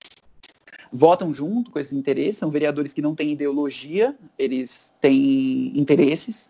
votam 0.89 1.33
junto 1.33 1.69
com 1.69 1.79
esses 1.79 1.91
interesses, 1.91 2.37
são 2.37 2.49
vereadores 2.49 2.93
que 2.93 3.01
não 3.01 3.13
têm 3.13 3.33
ideologia, 3.33 4.15
eles 4.37 4.93
têm 5.01 5.77
interesses? 5.77 6.48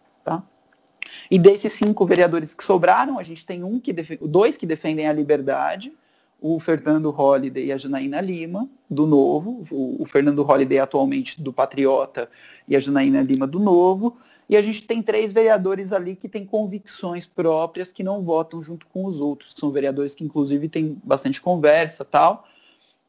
E 1.30 1.38
desses 1.39 1.74
cinco 1.74 2.06
vereadores 2.06 2.54
que 2.54 2.63
sobraram, 2.63 3.20
a 3.20 3.24
gente 3.24 3.46
tem 3.46 3.63
um 3.63 3.80
que 3.80 3.94
dois 3.94 4.58
que 4.58 4.66
defendem 4.66 5.08
a 5.08 5.13
liberdade, 5.13 5.94
o 6.42 6.60
Fernando 6.60 7.12
Holliday 7.12 7.66
e 7.66 7.72
a 7.72 7.78
Janaína 7.78 8.22
Lima, 8.22 8.70
do 8.89 9.06
Novo, 9.06 9.66
o, 9.70 10.01
o 10.01 10.06
Fernando 10.06 10.42
Holliday 10.42 10.80
atualmente 10.80 11.42
do 11.42 11.51
Patriota 11.51 12.30
e 12.68 12.75
a 12.75 12.80
Janaína 12.80 13.22
Lima 13.22 13.46
do 13.46 13.60
Novo, 13.60 14.18
e 14.48 14.56
a 14.56 14.62
gente 14.62 14.84
tem 14.84 15.01
três 15.01 15.34
vereadores 15.34 15.92
ali 15.92 16.16
que 16.16 16.30
têm 16.30 16.46
convicções 16.46 17.25
próprias 17.25 17.92
que 17.92 18.04
não 18.04 18.24
votam 18.24 18.63
junto 18.63 18.88
com 18.88 19.06
os 19.06 19.20
outros, 19.20 19.54
são 19.58 19.70
vereadores 19.70 20.16
que 20.16 20.24
inclusive 20.24 20.70
têm 20.70 20.98
bastante 21.04 21.42
conversa 21.42 22.06
tal, 22.06 22.48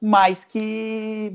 mas 0.01 0.45
que 0.45 1.33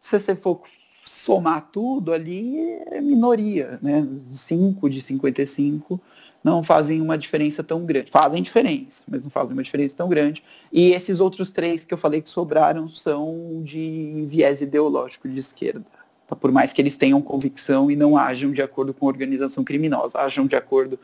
se 0.00 0.18
você 0.18 0.34
for 0.34 0.62
somar 1.04 1.68
tudo 1.72 2.12
ali, 2.12 2.58
é 2.86 3.00
minoria, 3.00 3.78
né? 3.82 4.06
5 4.34 4.88
de 4.88 5.00
55 5.00 6.00
não 6.44 6.62
fazem 6.62 7.00
uma 7.00 7.16
diferença 7.16 7.64
tão 7.64 7.86
grande. 7.86 8.10
Fazem 8.10 8.42
diferença, 8.42 9.02
mas 9.08 9.24
não 9.24 9.30
fazem 9.30 9.54
uma 9.54 9.62
diferença 9.62 9.96
tão 9.96 10.08
grande. 10.08 10.44
E 10.70 10.92
esses 10.92 11.18
outros 11.18 11.50
três 11.50 11.84
que 11.84 11.94
eu 11.94 11.98
falei 11.98 12.20
que 12.20 12.28
sobraram 12.28 12.86
são 12.86 13.62
de 13.64 14.26
viés 14.28 14.60
ideológico 14.60 15.26
de 15.26 15.40
esquerda. 15.40 15.84
Tá? 16.28 16.36
Por 16.36 16.52
mais 16.52 16.70
que 16.70 16.82
eles 16.82 16.98
tenham 16.98 17.22
convicção 17.22 17.90
e 17.90 17.96
não 17.96 18.18
ajam 18.18 18.52
de 18.52 18.60
acordo 18.60 18.92
com 18.92 19.06
organização 19.06 19.64
criminosa, 19.64 20.18
ajam 20.18 20.46
de 20.46 20.54
acordo, 20.54 21.00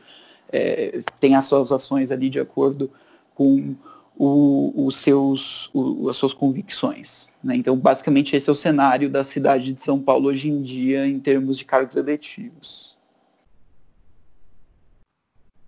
é, 0.51 1.01
tem 1.19 1.35
as 1.35 1.47
suas 1.47 1.71
ações 1.71 2.11
ali 2.11 2.29
de 2.29 2.39
acordo 2.39 2.91
com 3.33 3.75
o, 4.15 4.85
os 4.85 4.97
seus, 4.97 5.69
o, 5.73 6.09
as 6.09 6.17
suas 6.17 6.33
convicções. 6.33 7.29
Né? 7.43 7.55
Então, 7.55 7.75
basicamente, 7.75 8.35
esse 8.35 8.49
é 8.49 8.53
o 8.53 8.55
cenário 8.55 9.09
da 9.09 9.23
cidade 9.23 9.73
de 9.73 9.81
São 9.81 9.99
Paulo 9.99 10.29
hoje 10.29 10.49
em 10.49 10.61
dia 10.61 11.07
em 11.07 11.19
termos 11.19 11.57
de 11.57 11.65
cargos 11.65 11.95
eletivos. 11.95 12.95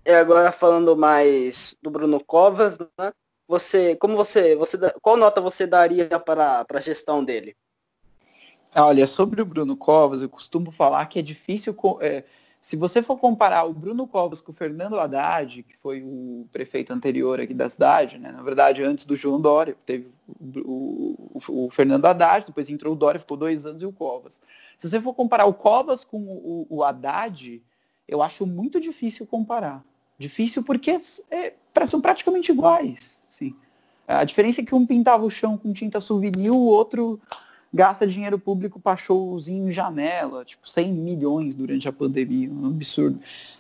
E 0.05 0.12
agora 0.12 0.51
falando 0.51 0.95
mais 0.97 1.75
do 1.81 1.89
Bruno 1.89 2.23
Covas, 2.23 2.77
né? 2.77 3.12
Você, 3.47 3.95
como 3.97 4.15
você, 4.15 4.55
você, 4.55 4.77
qual 5.01 5.17
nota 5.17 5.41
você 5.41 5.67
daria 5.67 6.07
para 6.19 6.65
a 6.69 6.79
gestão 6.79 7.23
dele? 7.23 7.55
Olha, 8.75 9.05
sobre 9.05 9.41
o 9.41 9.45
Bruno 9.45 9.77
Covas, 9.77 10.21
eu 10.21 10.29
costumo 10.29 10.71
falar 10.71 11.05
que 11.05 11.19
é 11.19 11.21
difícil 11.21 11.75
é, 12.01 12.23
se 12.63 12.77
você 12.77 13.03
for 13.03 13.17
comparar 13.17 13.65
o 13.65 13.74
Bruno 13.74 14.08
Covas 14.08 14.39
com 14.39 14.53
o 14.53 14.55
Fernando 14.55 14.98
Haddad, 14.98 15.63
que 15.63 15.75
foi 15.79 16.01
o 16.01 16.48
prefeito 16.50 16.93
anterior 16.93 17.41
aqui 17.41 17.53
da 17.53 17.70
cidade, 17.70 18.17
né? 18.17 18.32
na 18.32 18.41
verdade, 18.41 18.82
antes 18.82 19.03
do 19.03 19.17
João 19.17 19.39
Dória, 19.39 19.75
teve 19.86 20.08
o, 20.29 21.29
o, 21.34 21.65
o, 21.65 21.70
Fernando 21.72 22.05
Haddad, 22.05 22.46
depois 22.48 22.70
entrou 22.70 22.93
o 22.93 22.96
Dória, 22.96 23.20
ficou 23.20 23.36
dois 23.36 23.65
anos, 23.65 23.82
e 23.82 23.86
o 23.86 23.91
Covas. 23.91 24.39
Se 24.79 24.89
você 24.89 25.01
for 25.01 25.13
comparar 25.13 25.43
o 25.43 25.53
Covas 25.53 26.05
com 26.05 26.20
o, 26.20 26.65
o 26.70 26.84
Haddad, 26.86 27.62
eu 28.08 28.24
acho 28.24 28.48
muito 28.48 28.79
difícil 28.79 29.27
comparar. 29.27 29.84
Difícil 30.17 30.63
porque 30.63 31.01
é, 31.29 31.53
são 31.86 32.00
praticamente 32.00 32.53
iguais. 32.53 33.20
Assim. 33.27 33.53
A 34.08 34.24
diferença 34.24 34.62
é 34.62 34.63
que 34.63 34.74
um 34.74 34.86
pintava 34.86 35.25
o 35.25 35.29
chão 35.29 35.58
com 35.58 35.74
tinta 35.74 36.00
souvenir, 36.00 36.53
o 36.53 36.62
outro 36.62 37.20
gasta 37.73 38.05
dinheiro 38.05 38.37
público 38.37 38.79
para 38.79 38.95
showzinho 38.95 39.67
em 39.67 39.71
janela, 39.71 40.45
tipo 40.45 40.69
100 40.69 40.93
milhões 40.93 41.55
durante 41.55 41.87
a 41.87 41.91
pandemia, 41.91 42.51
um 42.51 42.67
absurdo. 42.67 43.19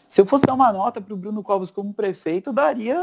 Se 0.09 0.21
eu 0.21 0.25
fosse 0.25 0.45
dar 0.45 0.53
uma 0.53 0.71
nota 0.71 1.01
para 1.01 1.13
o 1.13 1.17
Bruno 1.17 1.41
Covas 1.41 1.71
como 1.71 1.93
prefeito, 1.93 2.51
eu 2.51 2.53
daria, 2.53 2.95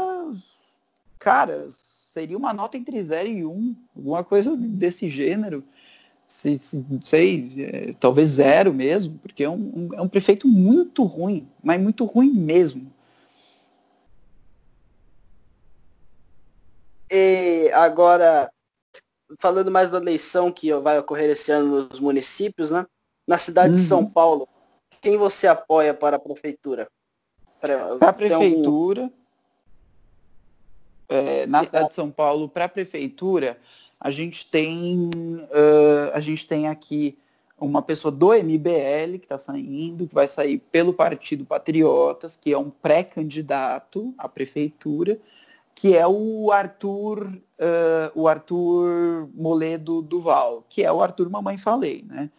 cara, 1.19 1.67
seria 2.13 2.37
uma 2.37 2.53
nota 2.53 2.77
entre 2.77 3.03
0 3.03 3.27
e 3.27 3.45
1, 3.45 3.49
um, 3.51 3.75
alguma 3.95 4.23
coisa 4.23 4.55
desse 4.55 5.09
gênero. 5.09 5.63
Se, 6.27 6.57
se, 6.57 6.81
sei, 7.01 7.53
é, 7.57 7.93
talvez 7.99 8.29
zero 8.29 8.73
mesmo, 8.73 9.19
porque 9.19 9.43
é 9.43 9.49
um, 9.49 9.55
um, 9.55 9.89
é 9.93 10.01
um 10.01 10.07
prefeito 10.07 10.47
muito 10.47 11.03
ruim, 11.03 11.45
mas 11.61 11.81
muito 11.81 12.05
ruim 12.05 12.31
mesmo. 12.31 12.89
E 17.09 17.69
agora, 17.73 18.49
falando 19.39 19.71
mais 19.71 19.91
da 19.91 19.97
eleição 19.97 20.51
que 20.51 20.73
vai 20.75 20.99
ocorrer 20.99 21.29
esse 21.29 21.51
ano 21.51 21.87
nos 21.89 21.99
municípios, 21.99 22.71
né? 22.71 22.85
Na 23.27 23.37
cidade 23.37 23.73
uhum. 23.73 23.79
de 23.79 23.87
São. 23.87 24.05
Paulo, 24.05 24.47
quem 25.01 25.17
você 25.17 25.47
apoia 25.47 25.93
para 25.93 26.17
a 26.17 26.19
prefeitura? 26.19 26.87
Para 27.59 28.09
a 28.09 28.13
prefeitura, 28.13 29.03
um... 29.03 29.11
é, 31.09 31.45
na 31.45 31.63
cidade 31.63 31.89
de 31.89 31.95
São 31.95 32.09
Paulo, 32.09 32.49
para 32.49 32.65
a 32.65 32.69
prefeitura, 32.69 33.57
a 33.99 34.09
gente 34.09 34.49
tem 34.49 35.09
uh, 35.09 36.11
a 36.13 36.19
gente 36.19 36.47
tem 36.47 36.67
aqui 36.67 37.17
uma 37.59 37.83
pessoa 37.83 38.11
do 38.11 38.33
MBL 38.33 39.19
que 39.19 39.25
está 39.25 39.37
saindo, 39.37 40.07
que 40.07 40.15
vai 40.15 40.27
sair 40.27 40.57
pelo 40.71 40.91
Partido 40.91 41.45
Patriotas, 41.45 42.35
que 42.35 42.51
é 42.51 42.57
um 42.57 42.71
pré-candidato 42.71 44.13
à 44.17 44.27
prefeitura 44.27 45.19
que 45.81 45.97
é 45.97 46.05
o 46.05 46.51
Arthur, 46.51 47.25
uh, 47.25 48.11
o 48.13 48.27
Arthur 48.27 49.27
Moledo 49.33 50.03
Duval, 50.03 50.63
que 50.69 50.83
é 50.83 50.91
o 50.91 51.01
Arthur 51.01 51.27
Mamãe 51.27 51.57
Falei, 51.57 52.05
né? 52.07 52.29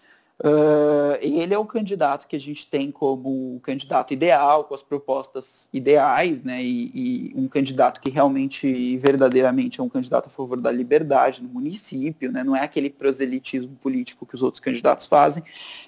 Uh, 0.45 1.17
ele 1.21 1.55
é 1.55 1.59
o 1.59 1.65
candidato 1.65 2.27
que 2.27 2.35
a 2.35 2.41
gente 2.41 2.67
tem 2.67 2.91
como 2.91 3.61
candidato 3.61 4.13
ideal, 4.13 4.65
com 4.65 4.75
as 4.75 4.83
propostas 4.83 5.69
ideais, 5.73 6.43
né? 6.43 6.61
E, 6.61 6.91
e, 6.93 7.33
um 7.37 7.47
candidato 7.47 8.01
que 8.01 8.11
realmente, 8.11 8.99
verdadeiramente, 8.99 9.79
é 9.79 9.83
um 9.85 9.89
candidato 9.89 10.27
a 10.27 10.31
favor 10.31 10.61
da 10.61 10.73
liberdade 10.73 11.41
no 11.41 11.49
município, 11.49 12.33
né? 12.33 12.43
Não 12.43 12.57
é 12.57 12.63
aquele 12.63 12.91
proselitismo 12.91 13.77
político 13.81 14.27
que 14.27 14.35
os 14.35 14.43
outros 14.43 14.61
candidatos 14.61 15.07
fazem. 15.07 15.45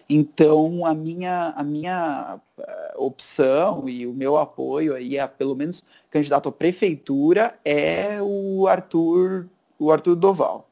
Então, 0.08 0.86
a 0.86 0.94
minha, 0.94 1.52
a 1.56 1.64
minha 1.64 2.38
uh, 2.56 3.04
opção 3.04 3.88
e 3.88 4.06
o 4.06 4.12
meu 4.12 4.36
apoio 4.36 4.94
aí 4.94 5.16
pelo 5.36 5.56
menos, 5.56 5.82
candidato 6.08 6.48
à 6.48 6.52
prefeitura 6.52 7.58
é 7.64 8.18
o 8.22 8.68
Arthur, 8.68 9.48
o 9.76 9.90
Arthur 9.90 10.14
Doval. 10.14 10.68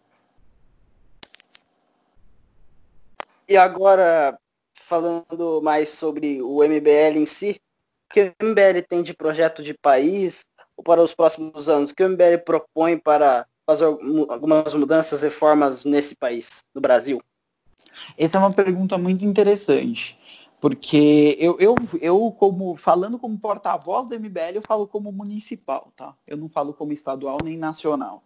E 3.53 3.57
agora, 3.59 4.35
falando 4.75 5.61
mais 5.63 5.91
sobre 5.91 6.41
o 6.41 6.65
MBL 6.65 7.19
em 7.19 7.27
si, 7.27 7.61
o 8.07 8.15
que 8.15 8.33
o 8.41 8.47
MBL 8.47 8.81
tem 8.89 9.03
de 9.03 9.13
projeto 9.13 9.63
de 9.63 9.75
país 9.75 10.41
para 10.83 11.03
os 11.03 11.15
próximos 11.15 11.69
anos? 11.69 11.91
O 11.91 11.95
que 11.95 12.03
o 12.03 12.09
MBL 12.09 12.39
propõe 12.47 12.97
para 12.97 13.47
fazer 13.67 13.85
algumas 13.85 14.73
mudanças, 14.73 15.21
reformas 15.21 15.85
nesse 15.85 16.15
país, 16.15 16.65
no 16.75 16.81
Brasil? 16.81 17.21
Essa 18.17 18.39
é 18.39 18.41
uma 18.41 18.55
pergunta 18.55 18.97
muito 18.97 19.23
interessante, 19.23 20.19
porque 20.59 21.37
eu, 21.39 21.59
eu, 21.61 21.75
eu 22.01 22.33
como 22.33 22.75
falando 22.75 23.19
como 23.19 23.39
porta-voz 23.39 24.09
do 24.09 24.19
MBL, 24.19 24.55
eu 24.55 24.63
falo 24.63 24.87
como 24.87 25.13
municipal, 25.13 25.93
tá? 25.95 26.15
Eu 26.27 26.39
não 26.39 26.49
falo 26.49 26.73
como 26.73 26.95
estadual 26.95 27.37
nem 27.45 27.59
nacional. 27.59 28.23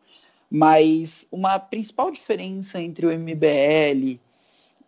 Mas 0.49 1.27
uma 1.33 1.59
principal 1.59 2.13
diferença 2.13 2.81
entre 2.81 3.07
o 3.07 3.11
MBL 3.11 4.25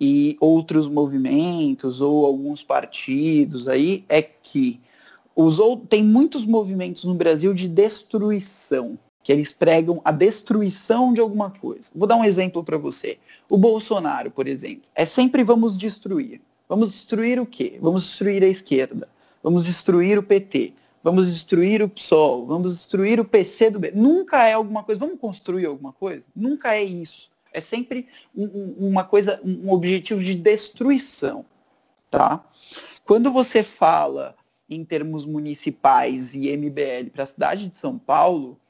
e 0.01 0.37
outros 0.41 0.89
movimentos 0.89 2.01
ou 2.01 2.25
alguns 2.25 2.63
partidos 2.63 3.67
aí 3.67 4.05
é 4.09 4.23
que 4.23 4.81
os, 5.35 5.59
tem 5.89 6.03
muitos 6.03 6.45
movimentos 6.45 7.05
no 7.05 7.15
Brasil 7.15 7.55
de 7.55 7.69
destruição, 7.69 8.99
que 9.23 9.33
eles 9.33 9.53
pregam 9.53 10.01
a 10.05 10.11
destruição 10.11 11.13
de 11.13 11.21
alguma 11.21 11.51
coisa. 11.51 11.91
Vou 11.95 12.09
dar 12.09 12.17
um 12.17 12.25
exemplo 12.25 12.65
para 12.65 12.77
você. 12.77 13.19
O 13.49 13.57
Bolsonaro, 13.57 14.31
por 14.31 14.49
exemplo, 14.49 14.83
é 14.95 15.05
sempre 15.05 15.45
vamos 15.45 15.79
destruir. 15.79 16.41
Vamos 16.69 16.91
destruir 16.93 17.41
o 17.41 17.47
quê? 17.47 17.79
Vamos 17.81 18.03
destruir 18.03 18.43
a 18.43 18.49
esquerda. 18.49 19.09
Vamos 19.43 19.65
destruir 19.65 20.19
o 20.19 20.23
PT. 20.23 20.75
Vamos 21.05 21.33
destruir 21.33 21.83
o 21.83 21.89
PSOL. 21.89 22.45
Vamos 22.45 22.77
destruir 22.77 23.21
o 23.21 23.25
PC 23.25 23.71
do 23.71 23.79
B. 23.79 23.93
Nunca 23.95 24.47
é 24.47 24.55
alguma 24.55 24.83
coisa. 24.83 24.99
Vamos 24.99 25.21
construir 25.21 25.67
alguma 25.67 25.93
coisa? 25.93 26.25
Nunca 26.35 26.75
é 26.75 26.83
isso. 26.83 27.31
É 27.53 27.61
sempre 27.61 28.09
um, 28.35 28.75
uma 28.79 29.05
coisa, 29.05 29.41
um 29.45 29.71
objetivo 29.71 30.23
de 30.23 30.35
destruição, 30.35 31.45
tá? 32.11 32.45
Quando 33.05 33.33
você 33.33 33.63
fala 33.63 34.37
em 34.69 34.85
termos 34.85 35.25
municipais 35.25 36.35
e 36.35 36.55
MBL 36.55 37.11
para 37.13 37.25
a 37.25 37.27
cidade 37.27 37.69
de 37.69 37.79
São 37.79 37.99
Paulo, 37.99 38.61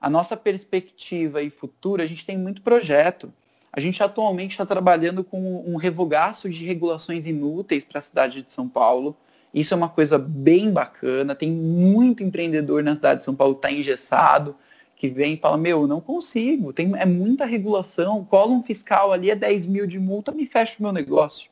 a 0.00 0.08
nossa 0.08 0.36
perspectiva 0.36 1.42
e 1.42 1.50
futuro, 1.50 2.02
a 2.02 2.06
gente 2.06 2.24
tem 2.24 2.38
muito 2.38 2.62
projeto. 2.62 3.32
A 3.72 3.80
gente 3.80 4.02
atualmente 4.02 4.52
está 4.52 4.64
trabalhando 4.64 5.22
com 5.22 5.64
um 5.66 5.76
revogaço 5.76 6.48
de 6.48 6.64
regulações 6.64 7.26
inúteis 7.26 7.84
para 7.84 7.98
a 7.98 8.02
cidade 8.02 8.42
de 8.42 8.50
São 8.50 8.68
Paulo. 8.68 9.16
Isso 9.52 9.74
é 9.74 9.76
uma 9.76 9.88
coisa 9.88 10.18
bem 10.18 10.72
bacana. 10.72 11.34
Tem 11.34 11.50
muito 11.50 12.22
empreendedor 12.22 12.82
na 12.82 12.96
cidade 12.96 13.20
de 13.20 13.24
São 13.24 13.34
Paulo 13.34 13.54
que 13.54 13.66
está 13.66 13.70
engessado, 13.70 14.56
que 15.00 15.08
vem 15.08 15.32
e 15.32 15.36
fala, 15.38 15.56
meu, 15.56 15.86
não 15.86 15.98
consigo, 15.98 16.74
tem, 16.74 16.92
é 16.94 17.06
muita 17.06 17.46
regulação, 17.46 18.22
cola 18.22 18.52
um 18.52 18.62
fiscal 18.62 19.10
ali, 19.10 19.30
é 19.30 19.34
10 19.34 19.64
mil 19.64 19.86
de 19.86 19.98
multa, 19.98 20.30
me 20.30 20.44
fecha 20.44 20.76
o 20.78 20.82
meu 20.82 20.92
negócio. 20.92 21.48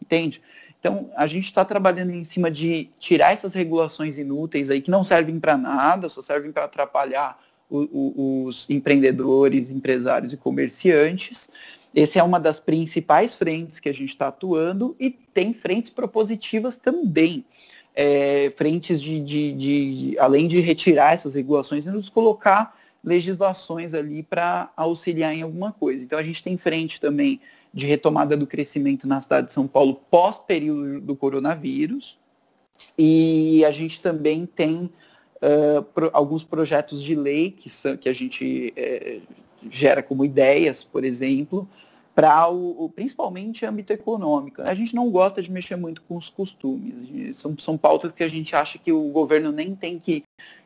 Entende? 0.00 0.40
Então, 0.80 1.10
a 1.14 1.26
gente 1.26 1.44
está 1.44 1.62
trabalhando 1.62 2.12
em 2.12 2.24
cima 2.24 2.50
de 2.50 2.88
tirar 2.98 3.34
essas 3.34 3.52
regulações 3.52 4.16
inúteis 4.16 4.70
aí, 4.70 4.80
que 4.80 4.90
não 4.90 5.04
servem 5.04 5.38
para 5.38 5.58
nada, 5.58 6.08
só 6.08 6.22
servem 6.22 6.50
para 6.50 6.64
atrapalhar 6.64 7.38
o, 7.68 7.80
o, 7.80 8.44
os 8.46 8.64
empreendedores, 8.70 9.70
empresários 9.70 10.32
e 10.32 10.38
comerciantes. 10.38 11.50
Essa 11.94 12.20
é 12.20 12.22
uma 12.22 12.40
das 12.40 12.58
principais 12.58 13.34
frentes 13.34 13.78
que 13.78 13.90
a 13.90 13.94
gente 13.94 14.08
está 14.08 14.28
atuando 14.28 14.96
e 14.98 15.10
tem 15.10 15.52
frentes 15.52 15.90
propositivas 15.90 16.78
também. 16.78 17.44
É, 17.94 18.52
frentes 18.56 19.02
de, 19.02 19.20
de, 19.20 19.52
de, 19.52 20.18
além 20.18 20.48
de 20.48 20.60
retirar 20.60 21.12
essas 21.12 21.34
regulações, 21.34 21.84
nos 21.84 22.08
colocar 22.08 22.75
legislações 23.06 23.94
ali 23.94 24.24
para 24.24 24.72
auxiliar 24.76 25.32
em 25.32 25.42
alguma 25.42 25.70
coisa. 25.70 26.04
Então 26.04 26.18
a 26.18 26.22
gente 26.24 26.42
tem 26.42 26.58
frente 26.58 27.00
também 27.00 27.40
de 27.72 27.86
retomada 27.86 28.36
do 28.36 28.46
crescimento 28.46 29.06
na 29.06 29.20
cidade 29.20 29.46
de 29.46 29.52
São 29.52 29.68
Paulo 29.68 30.00
pós 30.10 30.38
período 30.38 31.00
do 31.00 31.14
coronavírus. 31.14 32.18
E 32.98 33.64
a 33.64 33.70
gente 33.70 34.00
também 34.00 34.44
tem 34.44 34.90
uh, 35.36 35.82
pro, 35.94 36.10
alguns 36.12 36.42
projetos 36.42 37.00
de 37.00 37.14
lei 37.14 37.52
que, 37.52 37.70
são, 37.70 37.96
que 37.96 38.08
a 38.08 38.12
gente 38.12 38.74
uh, 38.76 39.22
gera 39.70 40.02
como 40.02 40.24
ideias, 40.24 40.82
por 40.82 41.04
exemplo, 41.04 41.68
para 42.16 42.48
o, 42.48 42.88
principalmente 42.88 43.66
âmbito 43.66 43.92
econômico. 43.92 44.62
A 44.62 44.74
gente 44.74 44.94
não 44.94 45.10
gosta 45.10 45.42
de 45.42 45.52
mexer 45.52 45.76
muito 45.76 46.00
com 46.00 46.16
os 46.16 46.30
costumes. 46.30 47.36
São, 47.36 47.54
são 47.58 47.76
pautas 47.76 48.10
que 48.14 48.24
a 48.24 48.28
gente 48.28 48.56
acha 48.56 48.78
que 48.78 48.90
o 48.90 49.10
governo 49.10 49.52
nem 49.52 49.76
tem 49.76 49.98
que 49.98 50.24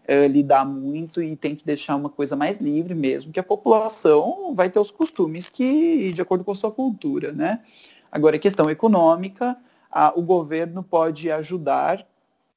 uh, 0.08 0.28
lidar 0.30 0.64
muito 0.64 1.20
e 1.20 1.34
tem 1.34 1.56
que 1.56 1.66
deixar 1.66 1.96
uma 1.96 2.08
coisa 2.08 2.36
mais 2.36 2.60
livre 2.60 2.94
mesmo, 2.94 3.32
que 3.32 3.40
a 3.40 3.42
população 3.42 4.54
vai 4.54 4.70
ter 4.70 4.78
os 4.78 4.92
costumes 4.92 5.48
que 5.48 6.12
de 6.12 6.22
acordo 6.22 6.44
com 6.44 6.52
a 6.52 6.54
sua 6.54 6.70
cultura, 6.70 7.32
né? 7.32 7.64
Agora, 8.12 8.38
questão 8.38 8.70
econômica, 8.70 9.56
a, 9.90 10.12
o 10.16 10.22
governo 10.22 10.84
pode 10.84 11.32
ajudar 11.32 11.98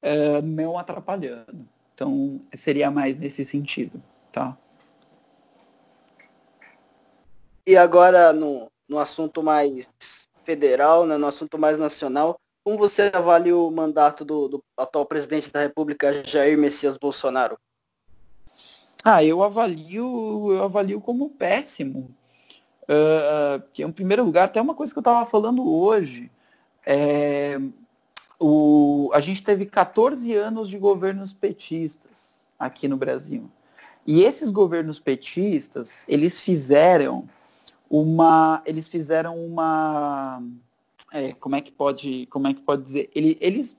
uh, 0.03 0.41
não 0.43 0.77
atrapalhando. 0.77 1.67
Então, 1.95 2.39
seria 2.56 2.91
mais 2.91 3.17
nesse 3.17 3.43
sentido, 3.43 3.99
tá? 4.32 4.56
E 7.65 7.75
agora, 7.75 8.34
no, 8.34 8.69
no 8.93 8.99
assunto 8.99 9.41
mais 9.41 9.89
federal, 10.43 11.06
né, 11.06 11.17
no 11.17 11.25
assunto 11.25 11.58
mais 11.58 11.77
nacional, 11.77 12.39
como 12.63 12.77
você 12.77 13.12
avalia 13.13 13.58
o 13.58 13.71
mandato 13.71 14.23
do, 14.23 14.47
do 14.47 14.63
atual 14.77 15.06
presidente 15.06 15.51
da 15.51 15.62
República, 15.62 16.23
Jair 16.23 16.58
Messias 16.58 16.97
Bolsonaro? 16.97 17.58
Ah, 19.03 19.23
eu 19.23 19.43
avalio, 19.43 20.53
eu 20.53 20.63
avalio 20.63 21.01
como 21.01 21.29
péssimo. 21.32 22.15
Uh, 22.84 23.62
que 23.73 23.84
em 23.84 23.91
primeiro 23.91 24.23
lugar, 24.23 24.45
até 24.45 24.62
uma 24.62 24.75
coisa 24.75 24.93
que 24.93 24.99
eu 24.99 25.01
estava 25.01 25.25
falando 25.25 25.67
hoje, 25.67 26.32
é, 26.86 27.58
o, 28.39 29.10
a 29.13 29.19
gente 29.19 29.43
teve 29.43 29.65
14 29.65 30.34
anos 30.36 30.69
de 30.69 30.77
governos 30.77 31.34
petistas 31.34 32.43
aqui 32.60 32.88
no 32.88 32.95
Brasil. 32.95 33.49
E 34.06 34.23
esses 34.23 34.49
governos 34.49 34.99
petistas, 34.99 36.03
eles 36.08 36.39
fizeram 36.39 37.27
uma, 37.93 38.63
eles 38.65 38.88
fizeram 38.88 39.38
uma, 39.38 40.41
é, 41.12 41.34
como 41.34 41.56
é 41.56 41.62
que 41.62 41.71
pode, 41.71 42.25
como 42.25 42.47
é 42.47 42.53
que 42.53 42.62
pode 42.62 42.82
dizer, 42.82 43.12
eles, 43.13 43.38
eles 43.39 43.77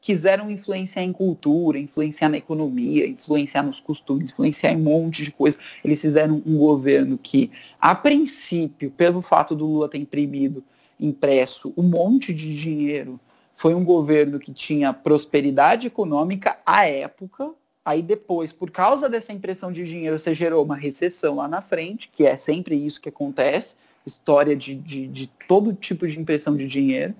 quiseram 0.00 0.48
influenciar 0.48 1.02
em 1.02 1.12
cultura, 1.12 1.76
influenciar 1.76 2.28
na 2.28 2.36
economia, 2.36 3.04
influenciar 3.04 3.64
nos 3.64 3.80
costumes, 3.80 4.30
influenciar 4.30 4.70
em 4.70 4.76
um 4.76 4.84
monte 4.84 5.24
de 5.24 5.32
coisa. 5.32 5.58
Eles 5.84 6.00
fizeram 6.00 6.40
um 6.46 6.56
governo 6.56 7.18
que, 7.18 7.50
a 7.80 7.96
princípio, 7.96 8.92
pelo 8.92 9.20
fato 9.20 9.56
do 9.56 9.66
Lula 9.66 9.88
ter 9.88 9.98
imprimido, 9.98 10.62
impresso 10.98 11.74
um 11.76 11.82
monte 11.82 12.32
de 12.32 12.54
dinheiro, 12.56 13.18
foi 13.56 13.74
um 13.74 13.84
governo 13.84 14.38
que 14.38 14.52
tinha 14.52 14.92
prosperidade 14.92 15.88
econômica 15.88 16.56
à 16.64 16.86
época, 16.86 17.50
Aí 17.86 18.02
depois, 18.02 18.52
por 18.52 18.68
causa 18.68 19.08
dessa 19.08 19.32
impressão 19.32 19.70
de 19.70 19.84
dinheiro, 19.84 20.18
você 20.18 20.34
gerou 20.34 20.64
uma 20.64 20.74
recessão 20.74 21.36
lá 21.36 21.46
na 21.46 21.62
frente, 21.62 22.10
que 22.12 22.26
é 22.26 22.36
sempre 22.36 22.74
isso 22.74 23.00
que 23.00 23.08
acontece, 23.08 23.76
história 24.04 24.56
de, 24.56 24.74
de, 24.74 25.06
de 25.06 25.28
todo 25.46 25.72
tipo 25.72 26.04
de 26.08 26.18
impressão 26.18 26.56
de 26.56 26.66
dinheiro. 26.66 27.14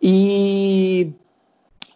E, 0.00 1.10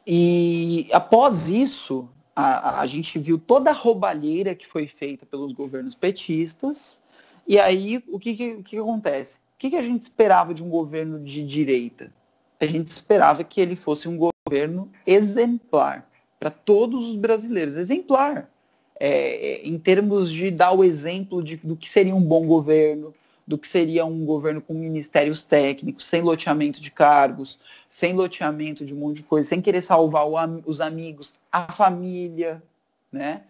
e 0.07 0.89
após 0.91 1.47
isso, 1.51 2.09
a, 2.35 2.81
a 2.81 2.87
gente 2.87 3.19
viu 3.19 3.37
toda 3.37 3.69
a 3.69 3.75
roubalheira 3.75 4.55
que 4.55 4.67
foi 4.67 4.87
feita 4.87 5.27
pelos 5.27 5.53
governos 5.53 5.95
petistas. 5.95 6.99
E 7.47 7.59
aí, 7.59 8.03
o 8.09 8.19
que, 8.19 8.35
que, 8.35 8.63
que 8.63 8.79
acontece? 8.79 9.35
O 9.35 9.59
que, 9.59 9.69
que 9.69 9.77
a 9.77 9.83
gente 9.83 10.05
esperava 10.05 10.55
de 10.55 10.65
um 10.65 10.71
governo 10.71 11.23
de 11.23 11.47
direita? 11.47 12.11
A 12.59 12.65
gente 12.65 12.89
esperava 12.89 13.45
que 13.45 13.61
ele 13.61 13.77
fosse 13.77 14.09
um 14.09 14.17
governo 14.17 14.91
exemplar 15.07 16.09
para 16.45 16.51
todos 16.51 17.09
os 17.09 17.17
brasileiros. 17.17 17.75
Exemplar. 17.75 18.51
É, 19.01 19.09
é, 19.09 19.67
em 19.67 19.79
termos 19.79 20.31
de 20.31 20.51
dar 20.51 20.73
o 20.73 20.85
exemplo 20.85 21.43
de, 21.43 21.57
do 21.57 21.75
que 21.75 21.91
seria 21.91 22.15
um 22.15 22.21
bom 22.21 22.47
governo, 22.47 23.13
do 23.47 23.59
que 23.59 23.67
seria 23.67 24.05
um 24.05 24.25
governo 24.25 24.61
com 24.61 24.75
ministérios 24.75 25.43
técnicos, 25.43 26.07
sem 26.07 26.21
loteamento 26.21 26.81
de 26.81 26.91
cargos, 26.91 27.59
sem 27.91 28.13
loteamento 28.13 28.85
de 28.85 28.95
um 28.95 28.99
monte 28.99 29.17
de 29.17 29.23
coisa, 29.25 29.49
sem 29.49 29.61
querer 29.61 29.83
salvar 29.83 30.29
o, 30.29 30.37
os 30.67 30.81
amigos, 30.81 31.35
a 31.51 31.73
família, 31.73 32.63
né? 33.11 33.43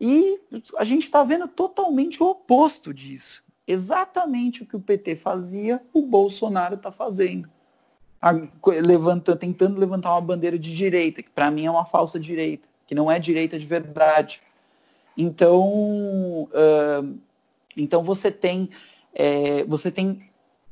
E 0.00 0.38
a 0.76 0.84
gente 0.84 1.04
está 1.04 1.24
vendo 1.24 1.48
totalmente 1.48 2.22
o 2.22 2.26
oposto 2.26 2.92
disso. 2.92 3.42
Exatamente 3.66 4.62
o 4.62 4.66
que 4.66 4.76
o 4.76 4.80
PT 4.80 5.16
fazia, 5.16 5.82
o 5.92 6.02
Bolsonaro 6.02 6.74
está 6.74 6.92
fazendo 6.92 7.48
levantando, 8.82 9.38
tentando 9.38 9.78
levantar 9.78 10.12
uma 10.12 10.20
bandeira 10.20 10.58
de 10.58 10.74
direita, 10.74 11.22
que 11.22 11.30
para 11.30 11.50
mim 11.50 11.66
é 11.66 11.70
uma 11.70 11.84
falsa 11.84 12.18
direita, 12.18 12.66
que 12.86 12.94
não 12.94 13.10
é 13.10 13.18
direita 13.18 13.58
de 13.58 13.66
verdade. 13.66 14.40
Então, 15.16 15.64
uh, 16.44 17.18
então 17.76 18.02
você 18.02 18.30
tem, 18.30 18.70
é, 19.14 19.64
você 19.64 19.90
tem 19.90 20.18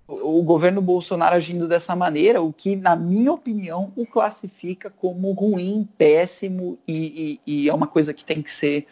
o 0.07 0.43
governo 0.43 0.83
Bolsonaro 0.83 1.35
agindo 1.35 1.67
dessa 1.67 1.97
maneira, 1.97 2.43
o 2.43 2.53
que, 2.53 2.77
na 2.77 2.95
minha 2.95 3.33
opinião, 3.33 3.91
o 3.97 4.05
classifica 4.05 4.91
como 4.91 5.33
ruim, 5.33 5.89
péssimo 5.97 6.79
e, 6.87 7.41
e, 7.47 7.65
e 7.65 7.69
é 7.69 7.75
uma 7.75 7.87
coisa 7.87 8.13
que 8.13 8.25
tem 8.25 8.43
que 8.43 8.51
ser 8.51 8.87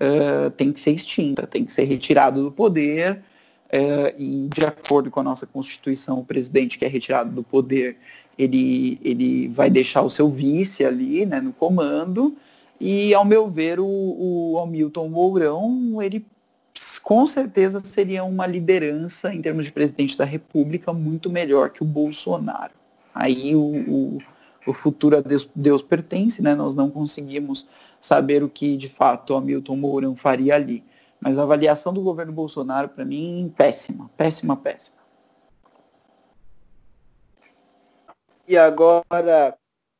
uh, 0.00 0.50
tem 0.50 0.72
que 0.72 0.80
ser 0.80 0.92
extinta, 0.92 1.46
tem 1.46 1.64
que 1.64 1.72
ser 1.72 1.84
retirado 1.84 2.42
do 2.42 2.50
poder 2.50 3.22
é, 3.70 4.14
e 4.18 4.48
de 4.48 4.64
acordo 4.64 5.10
com 5.10 5.20
a 5.20 5.22
nossa 5.22 5.46
Constituição, 5.46 6.18
o 6.18 6.24
presidente 6.24 6.78
que 6.78 6.84
é 6.84 6.88
retirado 6.88 7.30
do 7.30 7.42
poder, 7.42 7.96
ele, 8.38 8.98
ele 9.02 9.48
vai 9.48 9.68
deixar 9.68 10.02
o 10.02 10.10
seu 10.10 10.30
vice 10.30 10.84
ali, 10.84 11.26
né, 11.26 11.40
no 11.40 11.52
comando, 11.52 12.36
e 12.80 13.12
ao 13.12 13.24
meu 13.24 13.50
ver, 13.50 13.80
o, 13.80 13.86
o 13.86 14.58
Hamilton 14.62 15.08
Mourão, 15.08 16.00
ele 16.00 16.24
com 17.02 17.26
certeza 17.26 17.80
seria 17.80 18.22
uma 18.22 18.46
liderança 18.46 19.34
em 19.34 19.42
termos 19.42 19.64
de 19.64 19.72
presidente 19.72 20.16
da 20.16 20.24
República 20.24 20.92
muito 20.92 21.30
melhor 21.30 21.70
que 21.70 21.82
o 21.82 21.86
Bolsonaro. 21.86 22.72
Aí 23.14 23.56
o, 23.56 23.60
o, 23.60 24.18
o 24.66 24.72
futuro 24.74 25.16
a 25.16 25.20
Deus, 25.20 25.48
Deus, 25.54 25.82
pertence, 25.82 26.40
né? 26.40 26.54
Nós 26.54 26.74
não 26.74 26.88
conseguimos 26.88 27.66
saber 28.00 28.44
o 28.44 28.48
que 28.48 28.76
de 28.76 28.88
fato 28.88 29.32
o 29.32 29.36
Hamilton 29.36 29.76
Mourão 29.76 30.14
faria 30.14 30.54
ali. 30.54 30.84
Mas 31.20 31.38
a 31.38 31.42
avaliação 31.42 31.92
do 31.92 32.02
governo 32.02 32.32
Bolsonaro, 32.32 32.88
para 32.88 33.04
mim, 33.04 33.52
péssima, 33.56 34.10
péssima, 34.16 34.56
péssima. 34.56 34.96
E 38.46 38.56
agora, 38.56 39.56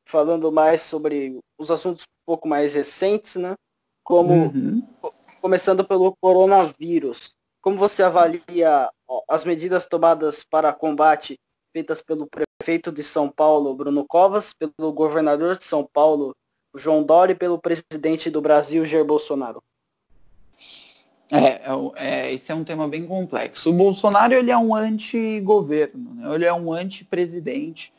falando 0.06 0.50
mais 0.50 0.82
sobre 0.82 1.38
os 1.58 1.70
assuntos 1.70 2.04
um 2.04 2.24
pouco 2.24 2.48
mais 2.48 2.72
recentes, 2.72 3.36
né? 3.36 3.54
Como, 4.02 4.32
uhum. 4.32 4.82
começando 5.42 5.84
pelo 5.84 6.16
coronavírus. 6.20 7.36
Como 7.60 7.76
você 7.76 8.02
avalia 8.02 8.88
as 9.28 9.44
medidas 9.44 9.86
tomadas 9.86 10.44
para 10.44 10.72
combate 10.72 11.38
feitas 11.72 12.00
pelo 12.00 12.26
prefeito 12.26 12.90
de 12.90 13.04
São 13.04 13.28
Paulo, 13.28 13.74
Bruno 13.74 14.04
Covas, 14.06 14.54
pelo 14.54 14.92
governador 14.92 15.58
de 15.58 15.64
São 15.64 15.84
Paulo, 15.84 16.34
João 16.74 17.02
Dória, 17.02 17.32
e 17.32 17.36
pelo 17.36 17.58
presidente 17.58 18.30
do 18.30 18.40
Brasil, 18.40 18.86
Jair 18.86 19.04
Bolsonaro? 19.04 19.62
É, 21.30 21.38
é, 21.38 21.62
é, 21.96 22.32
esse 22.32 22.50
é 22.50 22.54
um 22.54 22.64
tema 22.64 22.88
bem 22.88 23.06
complexo. 23.06 23.70
O 23.70 23.72
Bolsonaro 23.72 24.32
ele 24.32 24.50
é 24.50 24.56
um 24.56 24.74
anti-governo, 24.74 26.14
né? 26.14 26.34
ele 26.34 26.44
é 26.44 26.52
um 26.52 26.72
anti-presidente 26.72 27.92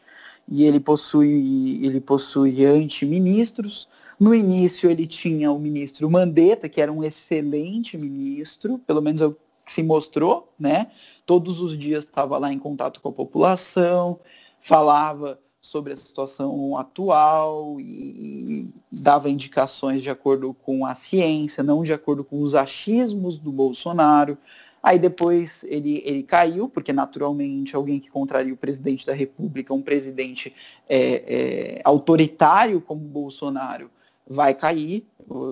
e 0.47 0.63
ele 0.63 0.79
possui, 0.79 1.79
ele 1.83 2.01
possui 2.01 2.65
anti-ministros. 2.65 3.87
No 4.19 4.33
início 4.33 4.89
ele 4.89 5.05
tinha 5.05 5.51
o 5.51 5.59
ministro 5.59 6.09
Mandetta, 6.09 6.67
que 6.67 6.81
era 6.81 6.91
um 6.91 7.03
excelente 7.03 7.97
ministro, 7.97 8.79
pelo 8.79 9.01
menos 9.01 9.21
é 9.21 9.27
o 9.27 9.37
que 9.65 9.71
se 9.71 9.83
mostrou, 9.83 10.51
né? 10.59 10.87
Todos 11.25 11.59
os 11.59 11.77
dias 11.77 12.03
estava 12.03 12.37
lá 12.39 12.51
em 12.51 12.57
contato 12.57 12.99
com 12.99 13.09
a 13.09 13.13
população, 13.13 14.19
falava 14.59 15.39
sobre 15.61 15.93
a 15.93 15.97
situação 15.97 16.77
atual 16.77 17.79
e, 17.79 18.73
dava 18.91 19.29
indicações 19.29 20.01
de 20.01 20.09
acordo 20.09 20.53
com 20.53 20.85
a 20.85 20.95
ciência, 20.95 21.63
não 21.63 21.83
de 21.83 21.93
acordo 21.93 22.23
com 22.23 22.41
os 22.41 22.55
achismos 22.55 23.37
do 23.37 23.51
Bolsonaro. 23.51 24.37
Aí 24.81 24.97
depois 24.97 25.65
ele, 25.65 26.01
ele 26.05 26.23
caiu, 26.23 26.69
porque 26.69 26.93
naturalmente 26.93 27.75
alguém 27.75 27.99
que 27.99 28.09
contraria 28.09 28.53
o 28.53 28.57
presidente 28.57 29.05
da 29.05 29.13
República, 29.13 29.73
um 29.73 29.81
presidente 29.81 30.55
é, 30.87 31.77
é, 31.77 31.81
autoritário 31.83 32.79
como 32.79 33.01
Bolsonaro, 33.01 33.91
vai 34.25 34.53
cair. 34.53 35.05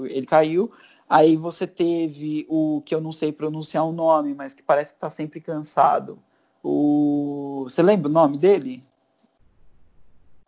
Ele 0.06 0.26
caiu. 0.26 0.72
Aí 1.10 1.36
você 1.36 1.68
teve 1.68 2.46
o 2.50 2.82
que 2.86 2.96
eu 2.96 3.02
não 3.02 3.12
sei 3.12 3.32
pronunciar 3.32 3.86
o 3.86 3.92
nome, 3.92 4.34
mas 4.34 4.54
que 4.54 4.64
parece 4.64 4.92
que 4.92 4.98
está 4.98 5.10
sempre 5.10 5.42
cansado. 5.42 6.20
O... 6.64 7.66
Você 7.70 7.82
lembra 7.82 8.10
o 8.10 8.14
nome 8.14 8.38
dele? 8.38 8.82